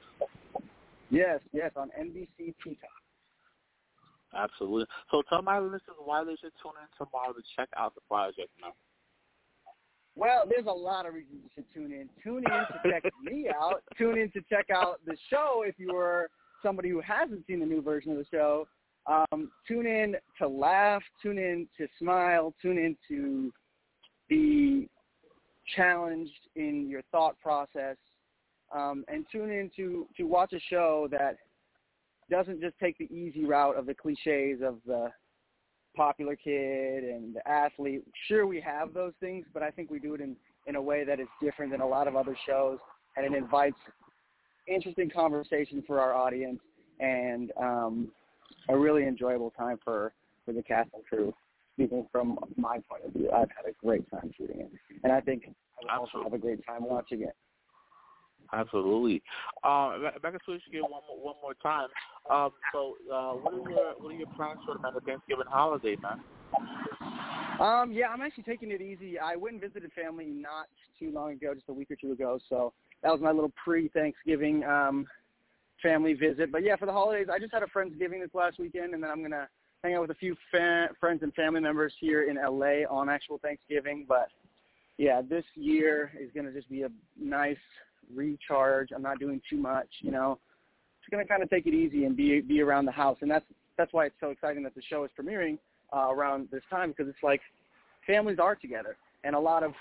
Yes, 1.10 1.40
yes, 1.54 1.72
on 1.78 1.90
NBC 1.98 2.54
Peacock. 2.62 3.03
Absolutely. 4.36 4.86
So 5.12 5.22
tell 5.30 5.42
my 5.42 5.60
listeners 5.60 5.98
why 6.04 6.24
they 6.24 6.36
should 6.36 6.52
tune 6.62 6.74
in 6.82 7.06
tomorrow 7.06 7.34
to 7.34 7.42
check 7.56 7.70
out 7.78 7.94
the 7.96 8.02
project, 8.08 8.50
now. 8.62 8.74
Well, 10.16 10.44
there's 10.48 10.68
a 10.68 10.72
lot 10.72 11.08
of 11.08 11.14
reasons 11.14 11.40
you 11.44 11.50
should 11.56 11.74
tune 11.74 11.92
in. 11.92 12.10
Tune 12.24 12.44
in 12.44 12.44
to 12.44 12.92
check 12.92 13.12
me 13.24 13.48
out. 13.50 13.82
Tune 13.98 14.18
in 14.18 14.32
to 14.32 14.42
check 14.50 14.68
out 14.74 15.00
the 15.06 15.18
show 15.30 15.64
if 15.66 15.76
you 15.78 15.96
are 15.96 16.30
somebody 16.62 16.90
who 16.90 17.02
hasn't 17.02 17.46
seen 17.48 17.60
the 17.60 17.66
new 17.66 17.82
version 17.82 18.12
of 18.12 18.18
the 18.18 18.26
show. 18.32 18.68
Um, 19.06 19.52
tune 19.68 19.86
in 19.86 20.16
to 20.40 20.48
laugh. 20.48 21.02
Tune 21.22 21.38
in 21.38 21.68
to 21.78 21.88
smile. 22.00 22.54
Tune 22.62 22.78
in 22.78 22.96
to 23.10 23.52
be 24.30 24.88
challenged 25.76 26.32
in 26.56 26.88
your 26.90 27.02
thought 27.12 27.40
process. 27.40 27.98
Um, 28.74 29.04
and 29.08 29.26
tune 29.32 29.52
in 29.52 29.70
to, 29.76 30.08
to 30.18 30.24
watch 30.24 30.54
a 30.54 30.60
show 30.70 31.08
that 31.12 31.38
doesn't 32.30 32.62
just 32.62 32.78
take 32.80 32.98
the 32.98 33.14
easy 33.14 33.46
route 33.46 33.78
of 33.78 33.86
the 33.86 33.94
cliches 33.94 34.62
of 34.64 34.78
the 34.86 35.10
popular 35.96 36.36
kid 36.36 37.04
and 37.04 37.36
the 37.36 37.48
athlete. 37.48 38.04
Sure, 38.28 38.46
we 38.48 38.60
have 38.60 38.94
those 38.94 39.14
things, 39.20 39.46
but 39.54 39.64
I 39.64 39.72
think 39.72 39.90
we 39.90 40.00
do 40.00 40.16
it 40.16 40.22
in 40.22 40.36
in 40.66 40.76
a 40.76 40.82
way 40.82 41.04
that 41.04 41.20
is 41.20 41.28
different 41.42 41.72
than 41.72 41.82
a 41.82 41.88
lot 41.88 42.08
of 42.08 42.16
other 42.16 42.38
shows, 42.48 42.80
and 43.18 43.26
it 43.26 43.38
invites 43.38 43.76
interesting 44.68 45.10
conversation 45.10 45.84
for 45.86 46.00
our 46.00 46.14
audience 46.14 46.60
and 47.00 47.52
um, 47.60 48.08
a 48.70 48.78
really 48.78 49.06
enjoyable 49.06 49.52
time 49.52 49.78
for 49.84 50.14
for 50.46 50.54
the 50.54 50.64
cast 50.64 50.90
and 50.94 51.06
crew. 51.06 51.34
Speaking 51.76 52.08
from 52.12 52.38
my 52.56 52.78
point 52.88 53.04
of 53.06 53.14
view, 53.14 53.30
I've 53.32 53.50
had 53.50 53.68
a 53.68 53.74
great 53.84 54.10
time 54.12 54.32
shooting 54.38 54.62
it, 54.62 54.72
and 55.04 55.12
I 55.12 55.20
think 55.22 55.50
I 55.90 55.98
will 55.98 56.06
also 56.06 56.24
have 56.24 56.34
a 56.34 56.38
great 56.38 56.66
time 56.66 56.86
watching 56.86 57.24
it. 57.24 57.36
Absolutely. 58.54 59.22
Um, 59.64 60.06
if 60.16 60.24
I 60.24 60.32
can 60.32 60.40
switch 60.46 60.62
gear 60.72 60.84
one 60.84 61.02
more, 61.08 61.34
one 61.34 61.36
more 61.42 61.54
time. 61.56 61.90
Um, 62.30 62.52
so, 62.72 62.96
uh, 63.12 63.34
what 63.34 63.54
are 63.54 63.70
your 63.70 63.94
what 64.00 64.14
are 64.14 64.18
your 64.18 64.28
plans 64.36 64.60
for 64.66 64.76
the 64.76 65.00
Thanksgiving 65.02 65.46
holiday, 65.48 65.98
man? 66.02 66.20
Um, 67.60 67.92
yeah, 67.92 68.08
I'm 68.08 68.22
actually 68.22 68.44
taking 68.44 68.72
it 68.72 68.82
easy. 68.82 69.20
I 69.20 69.36
went 69.36 69.54
and 69.56 69.62
visited 69.62 69.92
family 69.94 70.26
not 70.26 70.68
too 71.00 71.12
long 71.12 71.32
ago, 71.34 71.54
just 71.54 71.70
a 71.70 71.74
week 71.74 71.92
or 71.92 71.96
two 71.96 72.12
ago. 72.12 72.40
So 72.50 72.74
that 73.02 73.12
was 73.12 73.22
my 73.22 73.32
little 73.32 73.52
pre-Thanksgiving 73.64 74.64
um, 74.64 75.08
family 75.82 76.14
visit. 76.14 76.52
But 76.52 76.64
yeah, 76.64 76.76
for 76.76 76.86
the 76.86 76.92
holidays, 76.92 77.28
I 77.32 77.40
just 77.40 77.54
had 77.54 77.64
a 77.64 77.68
friendsgiving 77.68 78.22
this 78.22 78.34
last 78.34 78.60
weekend, 78.60 78.94
and 78.94 79.04
then 79.04 79.10
I'm 79.10 79.22
gonna 79.22 79.48
hang 79.84 79.96
out 79.96 80.02
with 80.02 80.12
a 80.12 80.16
few 80.16 80.36
fa- 80.52 80.90
friends 81.00 81.24
and 81.24 81.34
family 81.34 81.60
members 81.60 81.94
here 82.00 82.30
in 82.30 82.38
LA 82.38 82.88
on 82.90 83.10
actual 83.10 83.38
Thanksgiving. 83.40 84.06
But 84.08 84.30
yeah, 84.98 85.22
this 85.22 85.46
year 85.56 86.12
is 86.20 86.30
gonna 86.36 86.52
just 86.52 86.70
be 86.70 86.84
a 86.84 86.90
nice 87.20 87.58
recharge. 88.14 88.90
I'm 88.96 89.02
not 89.02 89.20
doing 89.20 89.42
too 89.50 89.58
much, 89.58 89.88
you 90.02 90.12
know. 90.12 90.40
Just 91.02 91.12
gonna 91.12 91.26
kind 91.26 91.44
of 91.44 91.50
take 91.50 91.68
it 91.68 91.74
easy 91.74 92.06
and 92.06 92.16
be 92.16 92.42
be 92.42 92.62
around 92.62 92.86
the 92.86 92.92
house, 92.92 93.18
and 93.22 93.30
that's 93.30 93.46
that's 93.78 93.94
why 93.94 94.06
it's 94.06 94.16
so 94.20 94.30
exciting 94.30 94.64
that 94.64 94.76
the 94.76 94.82
show 94.90 95.04
is 95.04 95.12
premiering 95.20 95.58
uh, 95.94 96.10
around 96.12 96.48
this 96.52 96.64
time 96.70 96.90
because 96.90 97.08
it's 97.08 97.24
like 97.24 97.42
families 98.08 98.40
are 98.40 98.56
together, 98.56 98.96
and 99.24 99.36
a 99.36 99.40
lot 99.40 99.64
of 99.64 99.74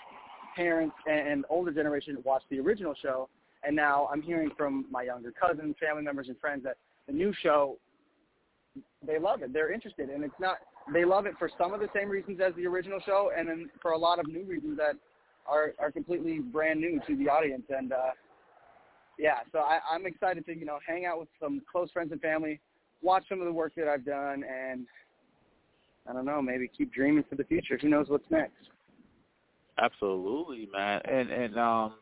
parents 0.57 0.95
and, 1.07 1.29
and 1.29 1.45
older 1.49 1.73
generation 1.73 2.17
watch 2.25 2.43
the 2.51 2.61
original 2.61 2.95
show, 3.01 3.29
and 3.65 3.75
now 3.75 4.09
I'm 4.13 4.23
hearing 4.23 4.51
from 4.57 4.87
my 4.91 5.03
younger 5.03 5.33
cousins, 5.33 5.77
family 5.81 6.03
members, 6.03 6.29
and 6.29 6.39
friends 6.39 6.65
that 6.65 6.77
the 7.07 7.13
new 7.13 7.33
show 7.43 7.79
they 9.07 9.19
love 9.19 9.43
it. 9.43 9.53
They're 9.53 9.73
interested, 9.73 10.09
and 10.09 10.25
it's 10.25 10.35
not 10.41 10.57
they 10.93 11.05
love 11.05 11.27
it 11.27 11.35
for 11.39 11.49
some 11.59 11.73
of 11.73 11.81
the 11.81 11.89
same 11.95 12.09
reasons 12.09 12.41
as 12.41 12.55
the 12.57 12.67
original 12.67 13.01
show, 13.05 13.31
and 13.37 13.49
then 13.49 13.71
for 13.81 13.93
a 13.93 13.99
lot 13.99 14.19
of 14.19 14.27
new 14.27 14.45
reasons 14.45 14.77
that 14.79 14.95
are 15.47 15.75
are 15.79 15.91
completely 15.91 16.39
brand 16.39 16.81
new 16.81 17.01
to 17.07 17.17
the 17.17 17.29
audience. 17.29 17.65
And 17.69 17.93
uh, 17.93 18.11
yeah, 19.19 19.41
so 19.53 19.61
I, 19.61 19.79
I'm 19.91 20.07
excited 20.07 20.47
to 20.47 20.57
you 20.57 20.65
know 20.65 20.79
hang 20.87 21.07
out 21.07 21.19
with 21.19 21.29
some 21.41 21.63
close 21.71 21.91
friends 21.91 22.13
and 22.13 22.21
family, 22.21 22.61
watch 23.03 23.25
some 23.29 23.41
of 23.41 23.47
the 23.47 23.53
work 23.53 23.73
that 23.77 23.89
I've 23.89 24.05
done, 24.05 24.45
and 24.45 24.87
I 26.09 26.13
don't 26.13 26.25
know, 26.25 26.43
maybe 26.43 26.69
keep 26.77 26.93
dreaming 26.93 27.25
for 27.29 27.37
the 27.37 27.45
future. 27.45 27.79
Who 27.81 27.89
knows 27.89 28.09
what's 28.09 28.31
next? 28.31 28.69
Absolutely, 29.79 30.69
man. 30.73 31.01
And 31.05 31.31
and 31.31 31.59
um 31.59 31.95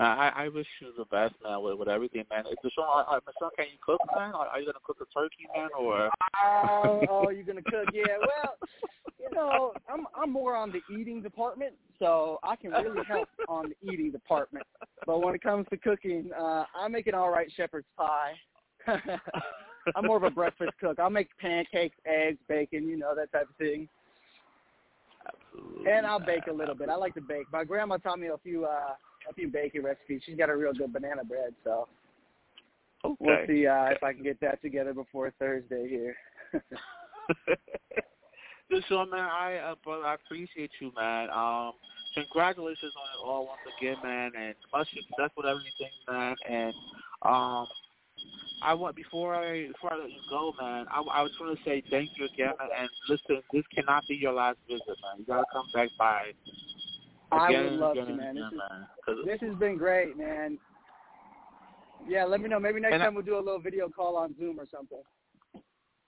I 0.00 0.32
I 0.34 0.48
wish 0.48 0.66
you 0.80 0.92
the 0.96 1.04
best, 1.04 1.34
man, 1.44 1.62
with 1.62 1.78
with 1.78 1.88
everything, 1.88 2.24
man. 2.30 2.44
DeShawn, 2.44 3.04
uh, 3.06 3.20
Michelle, 3.26 3.50
can 3.56 3.66
you 3.66 3.78
cook, 3.84 4.00
man? 4.16 4.32
Are, 4.32 4.46
are 4.46 4.60
you 4.60 4.66
gonna 4.66 4.78
cook 4.84 4.96
a 5.00 5.18
turkey, 5.18 5.46
man, 5.54 5.68
or? 5.78 6.10
oh, 6.42 7.00
oh, 7.08 7.30
you 7.30 7.44
gonna 7.44 7.62
cook? 7.62 7.86
Yeah. 7.92 8.16
Well, 8.18 8.56
you 9.18 9.28
know, 9.34 9.72
I'm 9.92 10.06
I'm 10.16 10.32
more 10.32 10.56
on 10.56 10.72
the 10.72 10.80
eating 10.94 11.22
department, 11.22 11.74
so 11.98 12.38
I 12.42 12.56
can 12.56 12.70
really 12.70 13.04
help 13.06 13.28
on 13.48 13.70
the 13.70 13.92
eating 13.92 14.10
department. 14.10 14.66
But 15.04 15.22
when 15.22 15.34
it 15.34 15.42
comes 15.42 15.66
to 15.70 15.76
cooking, 15.76 16.30
uh, 16.38 16.64
I 16.74 16.88
make 16.88 17.06
an 17.06 17.14
all 17.14 17.30
right 17.30 17.50
shepherd's 17.54 17.86
pie. 17.96 18.32
I'm 19.96 20.06
more 20.06 20.16
of 20.16 20.22
a 20.22 20.30
breakfast 20.30 20.72
cook. 20.80 20.98
I'll 20.98 21.10
make 21.10 21.28
pancakes, 21.38 21.96
eggs, 22.06 22.38
bacon, 22.48 22.88
you 22.88 22.96
know, 22.98 23.14
that 23.14 23.32
type 23.32 23.48
of 23.50 23.56
thing. 23.56 23.88
Absolutely. 25.26 25.90
And 25.90 26.06
I'll 26.06 26.20
bake 26.20 26.46
a 26.48 26.52
little 26.52 26.74
bit. 26.74 26.88
I 26.88 26.96
like 26.96 27.14
to 27.14 27.20
bake. 27.20 27.46
My 27.52 27.64
grandma 27.64 27.98
taught 27.98 28.18
me 28.18 28.28
a 28.28 28.38
few 28.38 28.64
uh 28.64 28.94
a 29.30 29.34
few 29.34 29.48
baking 29.48 29.82
recipes. 29.82 30.22
She's 30.24 30.36
got 30.36 30.50
a 30.50 30.56
real 30.56 30.72
good 30.72 30.92
banana 30.92 31.24
bread, 31.24 31.54
so 31.64 31.88
okay. 33.04 33.16
we'll 33.18 33.46
see 33.46 33.66
uh, 33.66 33.86
if 33.86 34.02
I 34.02 34.12
can 34.12 34.22
get 34.22 34.40
that 34.40 34.60
together 34.62 34.92
before 34.94 35.32
Thursday 35.38 35.88
here. 35.88 36.16
so 38.88 39.04
man, 39.06 39.20
I 39.20 39.56
uh, 39.56 39.74
brother, 39.84 40.06
I 40.06 40.14
appreciate 40.14 40.70
you, 40.80 40.92
man. 40.96 41.30
Um, 41.30 41.72
congratulations 42.14 42.92
on 42.96 43.04
it 43.04 43.28
all 43.28 43.46
once 43.46 43.60
again, 43.78 43.96
man, 44.02 44.32
and 44.38 44.54
much 44.72 44.88
success 44.88 45.30
with 45.36 45.46
everything, 45.46 45.90
man. 46.08 46.34
And 46.48 46.74
um, 47.22 47.66
I 48.62 48.74
want 48.74 48.96
before 48.96 49.34
I 49.34 49.68
before 49.68 49.92
I 49.92 49.96
let 49.96 50.10
you 50.10 50.20
go, 50.28 50.52
man. 50.60 50.86
I, 50.90 51.00
I 51.00 51.26
just 51.26 51.40
want 51.40 51.56
to 51.56 51.64
say 51.64 51.82
thank 51.90 52.10
you 52.16 52.26
again, 52.26 52.52
man. 52.58 52.68
And 52.78 52.88
listen, 53.08 53.42
this 53.52 53.64
cannot 53.74 54.04
be 54.08 54.16
your 54.16 54.32
last 54.32 54.58
visit, 54.68 54.86
man. 54.86 55.18
You 55.18 55.24
gotta 55.26 55.44
come 55.52 55.66
back 55.72 55.88
by. 55.98 56.32
I 57.32 57.50
would 57.50 57.72
love 57.72 57.94
to, 57.94 58.06
man. 58.06 58.34
This, 58.34 59.14
is, 59.16 59.24
this 59.26 59.40
has 59.48 59.58
been 59.58 59.76
great, 59.76 60.16
man. 60.16 60.58
Yeah, 62.08 62.24
let 62.24 62.40
me 62.40 62.48
know. 62.48 62.58
Maybe 62.58 62.80
next 62.80 62.94
And 62.94 63.02
I- 63.02 63.06
time 63.06 63.14
we'll 63.14 63.24
do 63.24 63.36
a 63.36 63.38
little 63.38 63.60
video 63.60 63.88
call 63.88 64.16
on 64.16 64.34
Zoom 64.38 64.58
or 64.58 64.66
something. 64.70 65.02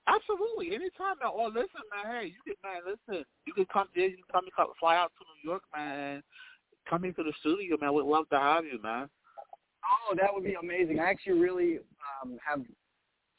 Absolutely, 0.09 0.75
anytime, 0.75 1.17
man. 1.23 1.31
Or 1.33 1.49
listen, 1.49 1.81
man. 1.95 2.13
Hey, 2.23 2.27
you 2.35 2.41
can, 2.45 2.55
man. 2.65 2.83
Listen, 2.85 3.25
you 3.47 3.53
can 3.55 3.67
come 3.73 3.87
there. 3.95 4.09
You 4.09 4.17
can 4.17 4.25
come, 4.33 4.45
come 4.57 4.69
fly 4.81 4.97
out 4.97 5.13
to 5.19 5.25
New 5.25 5.51
York, 5.51 5.63
man. 5.75 6.23
Come 6.91 7.05
into 7.05 7.23
the 7.23 7.33
studio, 7.41 7.77
man. 7.81 7.95
We'd 7.95 8.05
love 8.05 8.29
to 8.31 8.39
have 8.39 8.65
you, 8.65 8.81
man. 8.83 9.09
Oh, 10.11 10.17
that 10.21 10.33
would 10.33 10.43
be 10.45 10.55
amazing. 10.61 10.99
I 10.99 11.11
actually 11.11 11.39
really 11.39 11.79
um, 12.23 12.37
have 12.45 12.63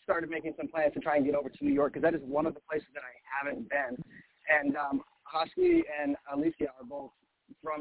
started 0.03 0.29
making 0.29 0.53
some 0.57 0.67
plans 0.69 0.93
to 0.93 0.99
try 1.01 1.17
and 1.17 1.25
get 1.25 1.35
over 1.35 1.49
to 1.49 1.65
New 1.65 1.73
York 1.73 1.93
because 1.93 2.03
that 2.03 2.15
is 2.15 2.21
one 2.25 2.45
of 2.45 2.53
the 2.53 2.61
places 2.69 2.87
that 2.93 3.03
I 3.03 3.11
haven't 3.47 3.69
been. 3.69 4.01
And 4.49 4.77
um, 4.77 5.01
Husky 5.23 5.83
and 6.01 6.15
Alicia 6.33 6.67
are 6.79 6.85
both 6.87 7.11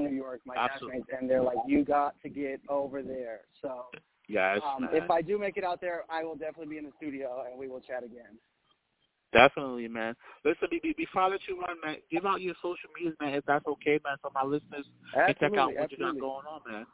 New 0.04 0.14
York, 0.14 0.40
my 0.44 0.54
Absolutely. 0.56 1.00
classmates, 1.00 1.21
and 1.21 1.30
they're 1.30 1.42
like, 1.42 1.59
"You 1.66 1.85
got 1.85 2.14
to 2.23 2.28
get 2.28 2.61
over 2.68 3.02
there." 3.02 3.40
So 3.61 3.87
Yes, 4.28 4.61
um, 4.64 4.88
if 4.92 5.11
I 5.11 5.21
do 5.21 5.38
make 5.38 5.56
it 5.56 5.64
out 5.64 5.80
there, 5.80 6.04
I 6.09 6.25
will 6.25 6.37
definitely 6.37 6.68
be 6.68 6.78
in 6.78 6.85
the 6.85 6.92
studio 6.97 7.44
and 7.49 7.59
we 7.59 7.68
will 7.68 7.80
chat 7.80 8.04
again. 8.04 8.38
Definitely, 9.32 9.88
man. 9.88 10.14
Listen, 10.44 10.68
be, 10.71 10.80
be, 10.82 10.94
before 10.97 11.23
I 11.23 11.28
let 11.28 11.40
you 11.49 11.61
run, 11.61 11.76
man, 11.85 11.97
give 12.11 12.26
out 12.26 12.40
your 12.40 12.54
social 12.56 12.88
medias, 12.94 13.16
man, 13.21 13.35
if 13.35 13.44
that's 13.47 13.66
okay, 13.66 13.99
man, 14.04 14.16
so 14.23 14.30
my 14.35 14.42
listeners 14.42 14.87
can 15.14 15.35
check 15.38 15.59
out 15.59 15.73
what 15.75 15.85
absolutely. 15.85 16.06
you 16.06 16.12
got 16.12 16.21
going 16.21 16.47
on, 16.47 16.61
man. 16.71 16.87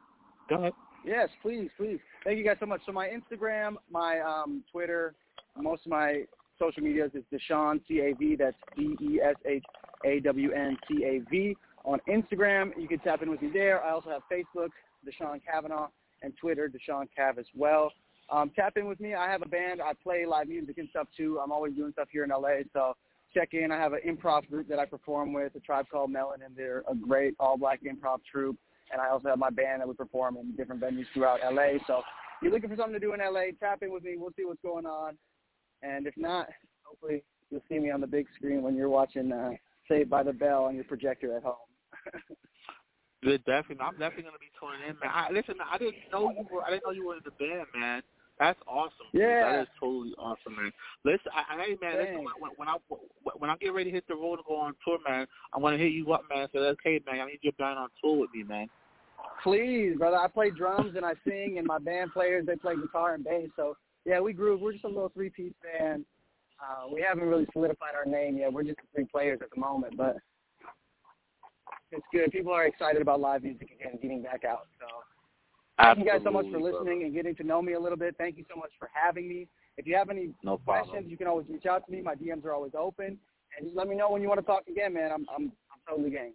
Go 0.48 0.56
ahead. 0.56 0.72
Yes, 1.04 1.28
please, 1.42 1.68
please. 1.76 1.98
Thank 2.24 2.38
you 2.38 2.44
guys 2.44 2.56
so 2.60 2.66
much. 2.66 2.80
So 2.86 2.92
my 2.92 3.08
Instagram, 3.08 3.76
my 3.90 4.20
um, 4.20 4.64
Twitter, 4.70 5.14
most 5.56 5.84
of 5.84 5.90
my 5.90 6.22
social 6.58 6.82
medias 6.82 7.10
is 7.14 7.22
DeShawn 7.32 7.80
C 7.86 8.00
A 8.00 8.14
V. 8.14 8.36
That's 8.36 8.56
D 8.76 8.96
E 9.00 9.20
S 9.20 9.36
H 9.46 9.64
A 10.04 10.20
W 10.20 10.52
N 10.52 10.76
C 10.88 11.04
A 11.04 11.30
V. 11.30 11.56
On 11.84 11.98
Instagram, 12.08 12.72
you 12.78 12.88
can 12.88 12.98
tap 13.00 13.22
in 13.22 13.30
with 13.30 13.42
me 13.42 13.50
there. 13.52 13.82
I 13.82 13.90
also 13.90 14.10
have 14.10 14.22
Facebook, 14.30 14.70
DeShawn 15.06 15.40
Cavanaugh, 15.44 15.88
and 16.22 16.32
Twitter, 16.36 16.68
DeShawn 16.68 17.08
Cav 17.16 17.38
as 17.38 17.46
well. 17.54 17.92
Um, 18.30 18.50
tap 18.54 18.76
in 18.76 18.86
with 18.86 19.00
me. 19.00 19.14
I 19.14 19.30
have 19.30 19.42
a 19.42 19.48
band. 19.48 19.80
I 19.80 19.92
play 20.02 20.26
live 20.26 20.48
music 20.48 20.78
and 20.78 20.88
stuff 20.90 21.08
too. 21.16 21.40
I'm 21.42 21.52
always 21.52 21.74
doing 21.74 21.92
stuff 21.92 22.08
here 22.10 22.24
in 22.24 22.30
LA. 22.30 22.60
So 22.72 22.94
check 23.32 23.50
in. 23.52 23.72
I 23.72 23.78
have 23.78 23.92
an 23.94 24.00
improv 24.06 24.48
group 24.48 24.68
that 24.68 24.78
I 24.78 24.84
perform 24.84 25.32
with, 25.32 25.54
a 25.54 25.60
tribe 25.60 25.86
called 25.90 26.10
Melon, 26.10 26.42
and 26.44 26.54
they're 26.56 26.84
a 26.90 26.94
great 26.94 27.34
all-black 27.40 27.80
improv 27.84 28.18
troupe. 28.30 28.56
And 28.92 29.00
I 29.00 29.08
also 29.08 29.28
have 29.28 29.38
my 29.38 29.50
band 29.50 29.80
that 29.80 29.88
we 29.88 29.94
perform 29.94 30.36
in 30.36 30.54
different 30.56 30.80
venues 30.80 31.06
throughout 31.14 31.40
LA. 31.42 31.78
So 31.86 31.98
if 31.98 32.04
you're 32.42 32.52
looking 32.52 32.70
for 32.70 32.76
something 32.76 32.94
to 32.94 33.00
do 33.00 33.14
in 33.14 33.20
LA, 33.20 33.52
tap 33.60 33.82
in 33.82 33.92
with 33.92 34.02
me. 34.02 34.16
We'll 34.16 34.32
see 34.36 34.44
what's 34.44 34.62
going 34.62 34.86
on. 34.86 35.16
And 35.82 36.06
if 36.06 36.14
not, 36.16 36.48
hopefully 36.82 37.22
you'll 37.50 37.62
see 37.68 37.78
me 37.78 37.90
on 37.90 38.00
the 38.00 38.06
big 38.06 38.26
screen 38.34 38.62
when 38.62 38.76
you're 38.76 38.88
watching 38.88 39.32
uh, 39.32 39.50
Saved 39.88 40.10
by 40.10 40.22
the 40.22 40.32
Bell 40.32 40.64
on 40.64 40.74
your 40.74 40.84
projector 40.84 41.36
at 41.36 41.42
home. 41.42 41.54
Good, 43.22 43.44
definitely. 43.44 43.84
I'm 43.84 43.98
definitely 43.98 44.24
gonna 44.24 44.38
be 44.38 44.52
tuning 44.58 44.88
in, 44.88 44.96
man. 45.00 45.10
I, 45.12 45.30
listen, 45.32 45.56
I 45.58 45.76
didn't 45.78 45.96
know 46.12 46.30
you 46.30 46.46
were. 46.52 46.62
I 46.62 46.70
didn't 46.70 46.84
know 46.86 46.92
you 46.92 47.06
were 47.06 47.16
in 47.16 47.22
the 47.24 47.32
band, 47.32 47.66
man. 47.74 48.02
That's 48.38 48.58
awesome. 48.68 49.10
dude. 49.12 49.22
Yeah. 49.22 49.50
that 49.50 49.62
is 49.62 49.68
totally 49.80 50.14
awesome, 50.16 50.54
man. 50.54 50.72
Listen, 51.04 51.32
I, 51.34 51.54
I 51.54 51.64
hey, 51.64 51.76
man. 51.82 51.98
Listen, 51.98 52.24
when, 52.24 52.52
when 52.56 52.68
I 52.68 52.76
when 53.36 53.50
I 53.50 53.56
get 53.56 53.74
ready 53.74 53.90
to 53.90 53.94
hit 53.94 54.06
the 54.06 54.14
road 54.14 54.34
and 54.34 54.44
go 54.46 54.56
on 54.56 54.74
tour, 54.84 54.98
man, 55.06 55.26
I 55.52 55.58
want 55.58 55.76
to 55.76 55.82
hit 55.82 55.92
you 55.92 56.12
up, 56.12 56.22
man. 56.30 56.46
So 56.52 56.62
that's 56.62 56.78
okay, 56.80 57.00
man. 57.06 57.20
I 57.20 57.26
need 57.26 57.40
you 57.42 57.50
down 57.58 57.76
on 57.76 57.88
tour 58.02 58.20
with 58.20 58.30
me, 58.32 58.44
man. 58.44 58.68
Please, 59.42 59.96
brother. 59.98 60.16
I 60.16 60.28
play 60.28 60.50
drums 60.50 60.94
and 60.94 61.04
I 61.04 61.14
sing, 61.26 61.56
and 61.58 61.66
my 61.66 61.78
band 61.78 62.12
players 62.12 62.46
they 62.46 62.54
play 62.54 62.76
guitar 62.76 63.14
and 63.14 63.24
bass. 63.24 63.48
So 63.56 63.76
yeah, 64.04 64.20
we 64.20 64.32
groove. 64.32 64.60
We're 64.60 64.72
just 64.72 64.84
a 64.84 64.88
little 64.88 65.10
three-piece 65.10 65.54
band. 65.62 66.04
Uh, 66.60 66.88
we 66.92 67.04
haven't 67.06 67.28
really 67.28 67.46
solidified 67.52 67.94
our 67.94 68.04
name 68.04 68.38
yet. 68.38 68.52
We're 68.52 68.64
just 68.64 68.78
three 68.94 69.04
players 69.04 69.38
at 69.42 69.50
the 69.54 69.60
moment, 69.60 69.96
but 69.96 70.16
it's 71.92 72.04
good. 72.12 72.30
People 72.32 72.52
are 72.52 72.66
excited 72.66 73.00
about 73.00 73.20
live 73.20 73.42
music 73.42 73.70
again, 73.78 73.98
getting 74.02 74.22
back 74.22 74.44
out. 74.44 74.66
So 74.80 74.86
thank 75.78 75.98
you 75.98 76.04
guys 76.04 76.20
so 76.24 76.30
much 76.30 76.46
for 76.50 76.60
listening 76.60 77.04
and 77.04 77.14
getting 77.14 77.34
to 77.36 77.44
know 77.44 77.62
me 77.62 77.74
a 77.74 77.80
little 77.80 77.98
bit. 77.98 78.16
Thank 78.18 78.36
you 78.36 78.44
so 78.52 78.58
much 78.58 78.70
for 78.78 78.90
having 78.92 79.28
me. 79.28 79.46
If 79.76 79.86
you 79.86 79.94
have 79.94 80.10
any. 80.10 80.30
No 80.42 80.58
questions, 80.58 81.06
you 81.08 81.16
can 81.16 81.28
always 81.28 81.46
reach 81.48 81.66
out 81.66 81.86
to 81.86 81.92
me. 81.92 82.02
My 82.02 82.16
DMs 82.16 82.44
are 82.44 82.52
always 82.52 82.72
open, 82.76 83.16
and 83.56 83.66
just 83.66 83.76
let 83.76 83.86
me 83.86 83.94
know 83.94 84.10
when 84.10 84.20
you 84.20 84.28
want 84.28 84.40
to 84.40 84.46
talk 84.46 84.66
again, 84.68 84.94
man. 84.94 85.12
I'm 85.12 85.24
I'm 85.34 85.52
I'm 85.72 85.80
totally 85.88 86.10
game. 86.10 86.32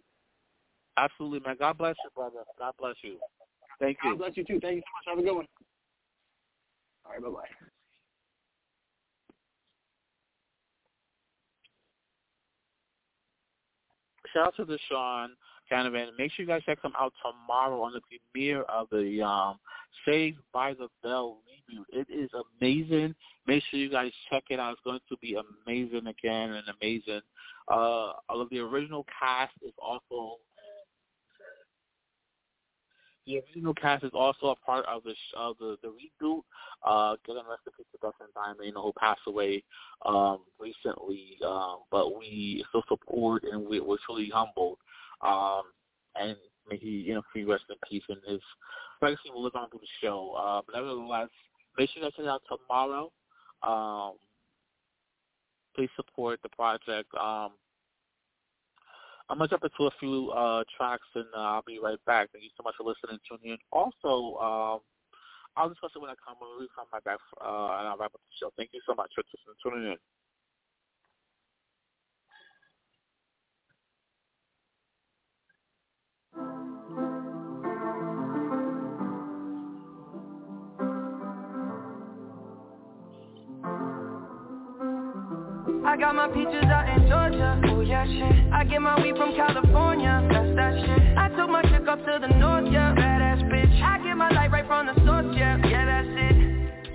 Absolutely, 0.96 1.40
man. 1.40 1.56
God 1.58 1.76
bless 1.76 1.96
you, 2.02 2.10
brother. 2.14 2.44
God 2.58 2.72
bless 2.78 2.94
you. 3.02 3.18
Thank 3.80 3.98
you. 4.02 4.12
God 4.12 4.18
bless 4.18 4.36
you 4.36 4.44
too. 4.44 4.60
Thank 4.60 4.76
you 4.76 4.82
so 4.82 5.12
much. 5.12 5.16
Have 5.16 5.18
a 5.18 5.22
good 5.22 5.36
one. 5.36 5.46
All 7.04 7.12
right, 7.12 7.22
bye 7.22 7.28
bye. 7.28 7.68
Shout 14.34 14.48
out 14.48 14.56
to 14.56 14.64
DeShawn 14.64 15.28
Cavanaugh. 15.68 16.10
Make 16.18 16.32
sure 16.32 16.44
you 16.44 16.46
guys 16.46 16.62
check 16.66 16.82
him 16.82 16.92
out 16.98 17.12
tomorrow 17.22 17.80
on 17.82 17.92
the 17.92 18.00
premiere 18.00 18.62
of 18.62 18.88
the 18.90 19.22
um, 19.22 19.58
Saved 20.04 20.38
by 20.52 20.74
the 20.74 20.88
Bell 21.02 21.38
reboot. 21.48 21.84
It 21.88 22.08
is 22.10 22.30
amazing. 22.60 23.14
Make 23.46 23.62
sure 23.70 23.78
you 23.78 23.90
guys 23.90 24.10
check 24.30 24.44
it 24.50 24.58
out. 24.58 24.72
It's 24.72 24.80
going 24.84 24.98
to 25.08 25.16
be 25.18 25.36
amazing 25.66 26.06
again 26.08 26.52
and 26.52 26.64
amazing. 26.80 27.20
Uh, 27.70 28.12
all 28.28 28.40
of 28.40 28.50
the 28.50 28.58
original 28.58 29.06
cast 29.18 29.52
is 29.64 29.72
also 29.78 30.38
the 33.26 33.38
original 33.38 33.74
cast 33.74 34.04
is 34.04 34.10
also 34.12 34.48
a 34.48 34.56
part 34.56 34.84
of 34.86 35.02
the 35.04 35.12
sh- 35.12 35.34
of 35.36 35.56
the 35.58 35.76
the 35.82 35.88
reboot. 35.88 36.42
Uh, 36.84 37.16
getting 37.26 37.42
rest 37.48 37.62
in 37.66 37.72
peace 37.76 37.86
to 37.92 37.98
Dustin 38.02 38.26
Diamond, 38.34 38.74
who 38.76 38.92
passed 38.98 39.20
away 39.26 39.62
um, 40.04 40.40
recently. 40.58 41.38
Um, 41.46 41.78
but 41.90 42.18
we 42.18 42.64
still 42.68 42.84
support 42.88 43.44
and 43.44 43.66
we, 43.66 43.80
we're 43.80 43.96
truly 44.04 44.30
humbled. 44.32 44.78
Um, 45.22 45.62
and 46.16 46.36
may 46.68 46.76
he, 46.76 46.88
you 46.88 47.14
know, 47.14 47.22
he 47.32 47.44
rest 47.44 47.64
in 47.70 47.76
peace 47.88 48.02
and 48.08 48.18
his 48.26 48.40
legacy 49.00 49.30
will 49.32 49.42
live 49.42 49.56
on 49.56 49.70
through 49.70 49.80
the 49.80 50.06
show. 50.06 50.34
Uh, 50.36 50.60
but 50.66 50.74
nevertheless, 50.74 51.28
make 51.78 51.90
sure 51.90 52.02
you 52.02 52.06
guys 52.08 52.12
check 52.16 52.26
it 52.26 52.28
out 52.28 52.42
tomorrow. 52.48 53.10
Um, 53.62 54.16
please 55.74 55.90
support 55.96 56.40
the 56.42 56.50
project. 56.50 57.08
Um, 57.18 57.52
I'm 59.30 59.38
gonna 59.38 59.48
jump 59.48 59.64
into 59.64 59.88
a 59.88 59.90
few 59.98 60.30
uh, 60.30 60.64
tracks 60.76 61.08
and 61.14 61.24
uh, 61.34 61.56
I'll 61.56 61.64
be 61.66 61.78
right 61.82 61.98
back. 62.04 62.28
Thank 62.32 62.44
you 62.44 62.50
so 62.56 62.62
much 62.62 62.74
for 62.76 62.84
listening 62.84 63.18
tuning 63.28 63.52
in. 63.52 63.58
Also, 63.72 64.36
um, 64.38 64.80
I'll 65.56 65.68
discuss 65.68 65.92
it 65.96 66.00
when 66.00 66.10
I 66.10 66.14
come 66.20 66.36
when 66.38 66.60
we 66.60 66.68
come 66.74 66.86
back 66.92 67.02
uh, 67.06 67.78
and 67.78 67.88
I'll 67.88 67.96
wrap 67.96 68.14
up 68.14 68.20
the 68.20 68.34
show. 68.38 68.52
Thank 68.56 68.70
you 68.72 68.80
so 68.86 68.94
much 68.94 69.10
for 69.14 69.24
listening 69.24 69.56
tuning 69.62 69.92
in. 69.92 69.98
I 85.86 85.96
got 85.96 86.14
my 86.14 86.28
peaches 86.28 86.64
out 86.64 86.88
in 86.88 87.08
Georgia. 87.08 87.63
Yeah, 87.84 88.06
shit. 88.06 88.52
I 88.52 88.64
get 88.64 88.80
my 88.80 89.00
weed 89.02 89.16
from 89.16 89.34
California. 89.36 90.26
That's 90.32 90.56
that 90.56 90.74
shit. 90.80 91.18
I 91.18 91.28
took 91.36 91.50
my 91.50 91.62
chick 91.62 91.86
up 91.86 91.98
to 91.98 92.18
the 92.20 92.28
north, 92.38 92.64
yeah. 92.72 92.94
Badass 92.96 93.42
bitch. 93.52 93.82
I 93.82 93.98
get 94.02 94.16
my 94.16 94.30
light 94.30 94.50
right 94.50 94.66
from 94.66 94.86
the 94.86 94.94
source, 95.04 95.36
yeah. 95.36 95.58
Yeah, 95.68 95.84
that's 95.84 96.08
it. 96.08 96.36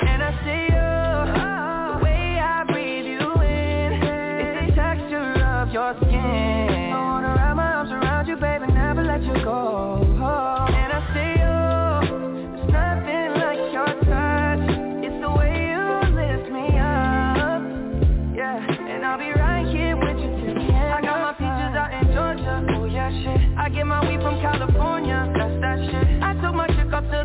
And 0.01 0.23
I 0.23 0.31
see 0.43 0.65
you. 0.73 0.89
The 1.93 2.03
way 2.03 2.39
I 2.41 2.63
breathe 2.71 3.05
you 3.05 3.21
in. 3.41 3.93
It's 4.01 4.71
the 4.71 4.75
texture 4.75 5.45
of 5.45 5.71
your 5.71 5.95
skin. 6.01 6.58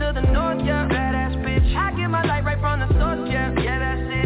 to 0.00 0.12
the 0.14 0.22
north, 0.32 0.64
yeah. 0.64 0.88
Badass 0.88 1.36
bitch. 1.44 1.76
I 1.76 1.96
get 1.96 2.08
my 2.08 2.24
light 2.24 2.44
right 2.44 2.58
from 2.58 2.80
the 2.80 2.88
source, 2.98 3.28
yeah. 3.30 3.52
Yeah, 3.60 3.78
that's 3.78 4.00
it. 4.10 4.24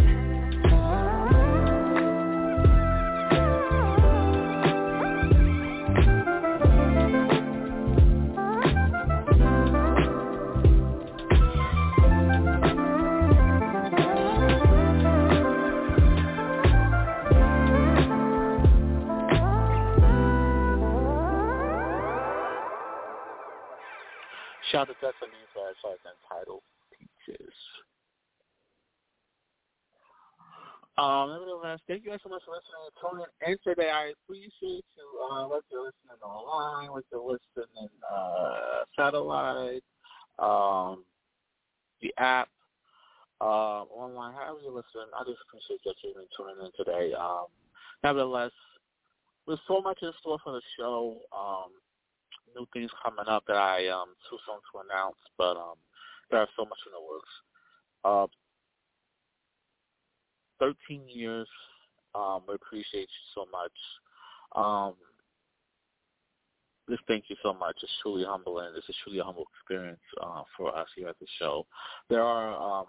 Shout 24.71 24.91
out 24.91 25.01
to 25.01 25.07
Destiny 25.07 25.38
song 25.83 25.97
entitled 26.05 26.63
Peaches. 26.93 27.55
Um, 30.99 31.31
nevertheless, 31.31 31.79
thank 31.87 32.05
you 32.05 32.11
guys 32.11 32.19
so 32.25 32.29
much 32.29 32.43
for 32.45 32.59
listening 32.59 32.83
and 32.83 32.97
tuning 32.99 33.27
in 33.47 33.57
today. 33.63 33.89
I 33.89 34.13
appreciate 34.19 34.85
you, 34.97 35.07
uh, 35.31 35.47
whether 35.47 35.63
you're 35.71 35.87
listening 35.87 36.19
online, 36.25 36.91
whether 36.91 37.07
you're 37.13 37.39
listening 37.39 37.89
uh, 38.03 38.83
satellite, 38.97 39.85
um, 40.41 41.05
the 42.03 42.13
app, 42.19 42.49
uh, 43.41 43.87
online, 43.95 44.35
however 44.35 44.59
you're 44.61 44.75
listening. 44.75 45.07
I 45.15 45.23
just 45.23 45.39
appreciate 45.47 45.79
that 45.85 45.95
you've 46.03 46.17
been 46.17 46.27
tuning 46.37 46.67
in 46.67 46.73
today. 46.77 47.15
Um, 47.15 47.47
nevertheless, 48.03 48.51
there's 49.47 49.61
so 49.69 49.81
much 49.81 49.99
in 50.03 50.11
store 50.19 50.39
for 50.43 50.53
the 50.53 50.63
show. 50.77 51.19
Um, 51.31 51.71
new 52.55 52.67
things 52.73 52.91
coming 53.03 53.27
up 53.29 53.45
that 53.47 53.57
I 53.57 53.89
um 53.89 54.15
too 54.29 54.39
soon 54.47 54.61
to 54.73 54.89
announce, 54.89 55.19
but 55.37 55.57
um 55.57 55.77
there 56.31 56.41
are 56.41 56.49
so 56.57 56.65
much 56.65 56.79
in 56.87 56.93
the 56.93 57.01
works. 57.01 57.29
Uh, 58.05 58.27
thirteen 60.61 61.09
years. 61.09 61.49
Um, 62.15 62.43
we 62.49 62.55
appreciate 62.55 63.09
you 63.09 63.25
so 63.35 63.47
much. 63.53 63.73
Um, 64.57 64.95
just 66.89 67.03
thank 67.07 67.25
you 67.29 67.37
so 67.43 67.53
much. 67.53 67.77
It's 67.83 67.93
truly 68.03 68.25
humbling. 68.25 68.73
It's 68.77 68.89
a 68.89 68.93
truly 69.05 69.21
humble 69.23 69.45
experience 69.55 70.01
uh, 70.23 70.43
for 70.57 70.75
us 70.77 70.89
here 70.97 71.09
at 71.09 71.19
the 71.19 71.27
show. 71.39 71.67
There 72.09 72.23
are 72.23 72.81
um, 72.81 72.87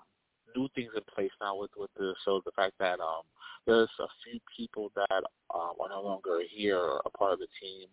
new 0.56 0.68
things 0.76 0.92
in 0.96 1.02
place 1.14 1.32
now 1.42 1.58
with 1.58 1.72
with 1.78 1.90
the 1.98 2.14
show. 2.26 2.42
The 2.46 2.52
fact 2.52 2.74
that 2.80 3.00
um, 3.00 3.24
there's 3.66 3.90
a 4.00 4.08
few 4.24 4.40
people 4.56 4.92
that 4.96 5.24
um, 5.54 5.74
are 5.80 5.90
no 5.90 6.02
longer 6.02 6.42
here, 6.50 7.00
a 7.06 7.10
part 7.10 7.34
of 7.34 7.40
the 7.40 7.48
team. 7.62 7.88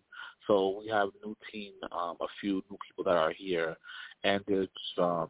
So 0.47 0.79
we 0.79 0.89
have 0.89 1.09
new 1.25 1.37
team, 1.53 1.73
um, 1.93 2.17
a 2.21 2.27
few 2.41 2.63
new 2.71 2.79
people 2.87 3.05
that 3.05 3.17
are 3.17 3.33
here, 3.33 3.77
and 4.25 4.43
it's 4.49 4.73
um, 4.99 5.29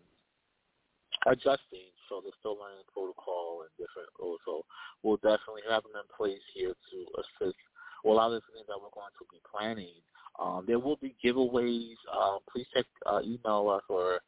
adjusting. 1.27 1.91
So 2.09 2.21
they're 2.23 2.37
still 2.39 2.59
learning 2.59 2.87
protocol 2.93 3.63
and 3.67 3.71
different 3.75 4.09
rules. 4.21 4.39
So 4.47 4.65
we'll 5.03 5.17
definitely 5.17 5.67
have 5.69 5.83
them 5.83 5.99
in 5.99 6.07
place 6.17 6.43
here 6.55 6.75
to 6.75 6.99
assist. 7.19 7.59
Well, 8.05 8.15
a 8.15 8.19
lot 8.19 8.33
of 8.33 8.43
the 8.43 8.53
things 8.55 8.67
that 8.69 8.79
we're 8.79 8.95
going 8.95 9.11
to 9.19 9.27
be 9.33 9.41
planning. 9.43 9.99
Um, 10.39 10.65
there 10.67 10.79
will 10.79 10.97
be 10.97 11.17
giveaways. 11.25 11.97
Um, 12.13 12.39
please 12.53 12.67
check 12.75 12.85
uh, 13.07 13.21
email 13.25 13.69
us 13.71 13.83
or 13.89 14.21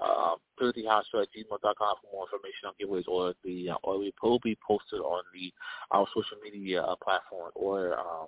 uh, 0.00 0.34
at 0.62 0.68
gmail.com 0.68 1.94
for 2.00 2.12
more 2.12 2.26
information 2.26 2.66
on 2.66 2.74
giveaways 2.80 3.08
or 3.08 3.34
the 3.44 3.70
uh, 3.70 3.76
or 3.82 3.98
we 3.98 4.12
will 4.22 4.38
be 4.42 4.56
posted 4.66 5.00
on 5.00 5.22
the 5.34 5.52
our 5.90 6.06
social 6.14 6.36
media 6.42 6.82
uh, 6.82 6.94
platform 7.02 7.50
or 7.54 7.98
um, 7.98 8.26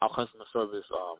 our 0.00 0.08
customer 0.08 0.44
service 0.52 0.84
um, 0.94 1.16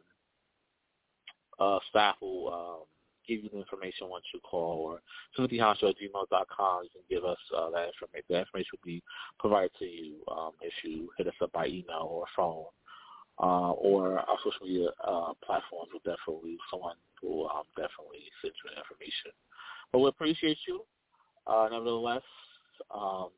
uh, 1.58 1.78
staff 1.90 2.16
will 2.20 2.52
um, 2.52 2.84
give 3.28 3.42
you 3.42 3.50
the 3.50 3.58
information 3.58 4.08
once 4.08 4.24
you 4.32 4.40
call 4.40 4.78
or 4.78 5.00
filthyhouse 5.38 5.82
at 5.82 5.96
gmail.com. 5.96 6.84
You 6.84 6.90
can 6.92 7.02
give 7.10 7.24
us 7.24 7.38
uh, 7.56 7.70
that 7.70 7.88
information. 7.88 8.24
That 8.30 8.40
information 8.40 8.70
will 8.72 8.86
be 8.86 9.02
provided 9.38 9.72
to 9.78 9.84
you 9.84 10.14
um, 10.30 10.52
if 10.62 10.72
you 10.84 11.10
hit 11.18 11.26
us 11.26 11.34
up 11.42 11.52
by 11.52 11.66
email 11.66 12.08
or 12.08 12.24
phone 12.36 12.64
uh, 13.40 13.72
or 13.72 14.18
our 14.18 14.38
social 14.44 14.66
media 14.66 14.88
uh, 15.06 15.32
platforms 15.44 15.90
will 15.92 16.04
definitely, 16.04 16.56
someone 16.70 16.96
will 17.22 17.50
um, 17.50 17.64
definitely 17.76 18.24
send 18.42 18.54
you 18.64 18.70
information. 18.70 19.32
But 19.92 20.00
we 20.00 20.08
appreciate 20.08 20.58
you. 20.66 20.82
Uh, 21.46 21.68
nevertheless, 21.70 22.26
um, 22.92 23.28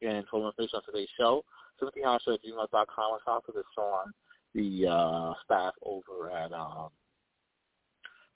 and 0.00 0.24
for 0.30 0.38
more 0.38 0.50
information 0.50 0.76
on 0.76 0.82
today's 0.86 1.08
show, 1.18 1.44
timothyhouse 1.82 2.32
at 2.32 2.40
gmail.com. 2.44 3.12
Let's 3.12 3.24
talk 3.24 3.44
to 3.46 3.52
this 3.52 3.64
on 3.76 4.12
the 4.54 4.86
uh, 4.88 5.32
staff 5.44 5.74
over 5.84 6.30
at 6.30 6.52
um, 6.52 6.90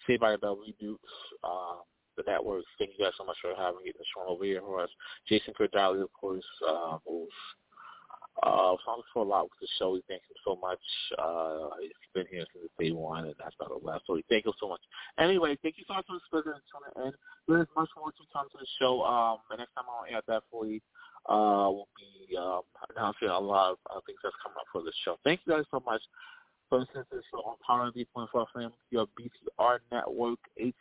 Saved 0.06 0.20
by 0.20 0.32
the 0.32 0.38
Bell 0.38 0.56
Reboots, 0.56 0.96
uh, 1.44 1.82
the 2.16 2.24
network. 2.26 2.64
Thank 2.78 2.92
you 2.98 3.04
guys 3.04 3.14
so 3.16 3.24
much 3.24 3.36
for 3.40 3.54
having 3.56 3.84
me. 3.84 3.92
This 3.96 4.06
one 4.14 4.26
over 4.28 4.44
here 4.44 4.60
for 4.60 4.82
us. 4.82 4.90
Jason 5.28 5.54
Cordali, 5.58 6.02
of 6.02 6.12
course, 6.12 6.44
uh, 6.68 6.98
who's 7.06 7.28
uh, 8.42 8.76
thanks 8.86 9.08
for 9.12 9.24
a 9.24 9.28
lot 9.28 9.44
with 9.44 9.60
the 9.60 9.68
show. 9.78 9.92
We 9.92 10.02
thank 10.08 10.22
him 10.22 10.36
so 10.44 10.56
much. 10.56 10.80
Uh, 11.18 11.68
he's 11.80 11.92
been 12.14 12.26
here 12.30 12.46
since 12.52 12.70
day 12.78 12.90
one, 12.90 13.26
and 13.26 13.34
that's 13.38 13.54
not 13.60 13.68
the 13.68 13.86
last. 13.86 14.04
So 14.06 14.14
we 14.14 14.24
thank 14.28 14.46
him 14.46 14.52
so 14.60 14.68
much. 14.68 14.80
Anyway, 15.18 15.58
thank 15.62 15.76
you 15.78 15.84
so 15.86 15.94
much 15.94 16.06
for 16.06 16.38
listening 16.38 16.54
and 16.56 16.66
tuning 16.68 17.08
in. 17.08 17.12
There's 17.48 17.68
much 17.76 17.90
more 17.96 18.12
to 18.12 18.24
come 18.32 18.48
to 18.52 18.58
the 18.58 18.66
show. 18.80 19.02
Um, 19.02 19.38
the 19.50 19.56
next 19.56 19.74
time 19.74 19.84
on 19.88 20.08
air, 20.08 20.22
definitely 20.24 20.80
uh, 21.28 21.68
will 21.68 21.88
be 21.98 22.36
um, 22.36 22.62
announcing 22.96 23.28
a 23.28 23.38
lot 23.38 23.72
of 23.72 23.78
uh, 23.90 24.00
things 24.06 24.18
that's 24.22 24.36
coming 24.42 24.56
up 24.56 24.66
for 24.72 24.82
the 24.82 24.92
show. 25.04 25.18
Thank 25.24 25.40
you 25.44 25.52
guys 25.52 25.64
so 25.70 25.82
much 25.84 26.00
for 26.68 26.80
listening 26.80 27.04
to 27.10 27.16
the 27.20 27.22
show 27.28 27.44
on 27.44 27.56
Power 27.66 27.90
3.4 27.92 28.46
FM, 28.56 28.72
your 28.90 29.06
BTR 29.18 29.78
network, 29.92 30.38
H 30.56 30.74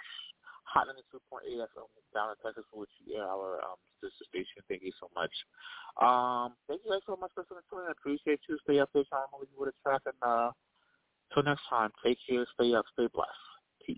Hot 0.74 0.88
92.8 0.88 1.50
FM 1.50 1.90
down 2.14 2.30
in 2.30 2.38
Texas, 2.44 2.66
which 2.74 2.90
you 3.06 3.18
our 3.18 3.58
um, 3.66 3.78
sister 4.02 4.26
station. 4.30 4.62
Thank 4.68 4.84
you 4.84 4.94
so 5.00 5.10
much. 5.16 5.34
Um, 5.98 6.54
thank 6.68 6.82
you 6.86 6.92
guys 6.92 7.02
so 7.06 7.18
much 7.20 7.32
for 7.34 7.42
listening. 7.42 7.90
I 7.90 7.92
appreciate 7.92 8.40
you. 8.48 8.58
Stay 8.64 8.80
up, 8.80 8.90
stay 8.92 9.04
trying 9.10 9.26
to 9.34 9.40
leave 9.42 9.50
you 9.52 9.60
with 9.60 9.74
a 9.74 9.78
track. 9.82 10.02
And 10.06 10.16
uh, 10.22 10.52
till 11.34 11.44
next 11.44 11.64
time, 11.70 11.92
take 12.06 12.18
care, 12.28 12.46
stay 12.54 12.74
up, 12.74 12.86
stay 12.94 13.08
blessed. 13.10 13.46
Peace. 13.86 13.98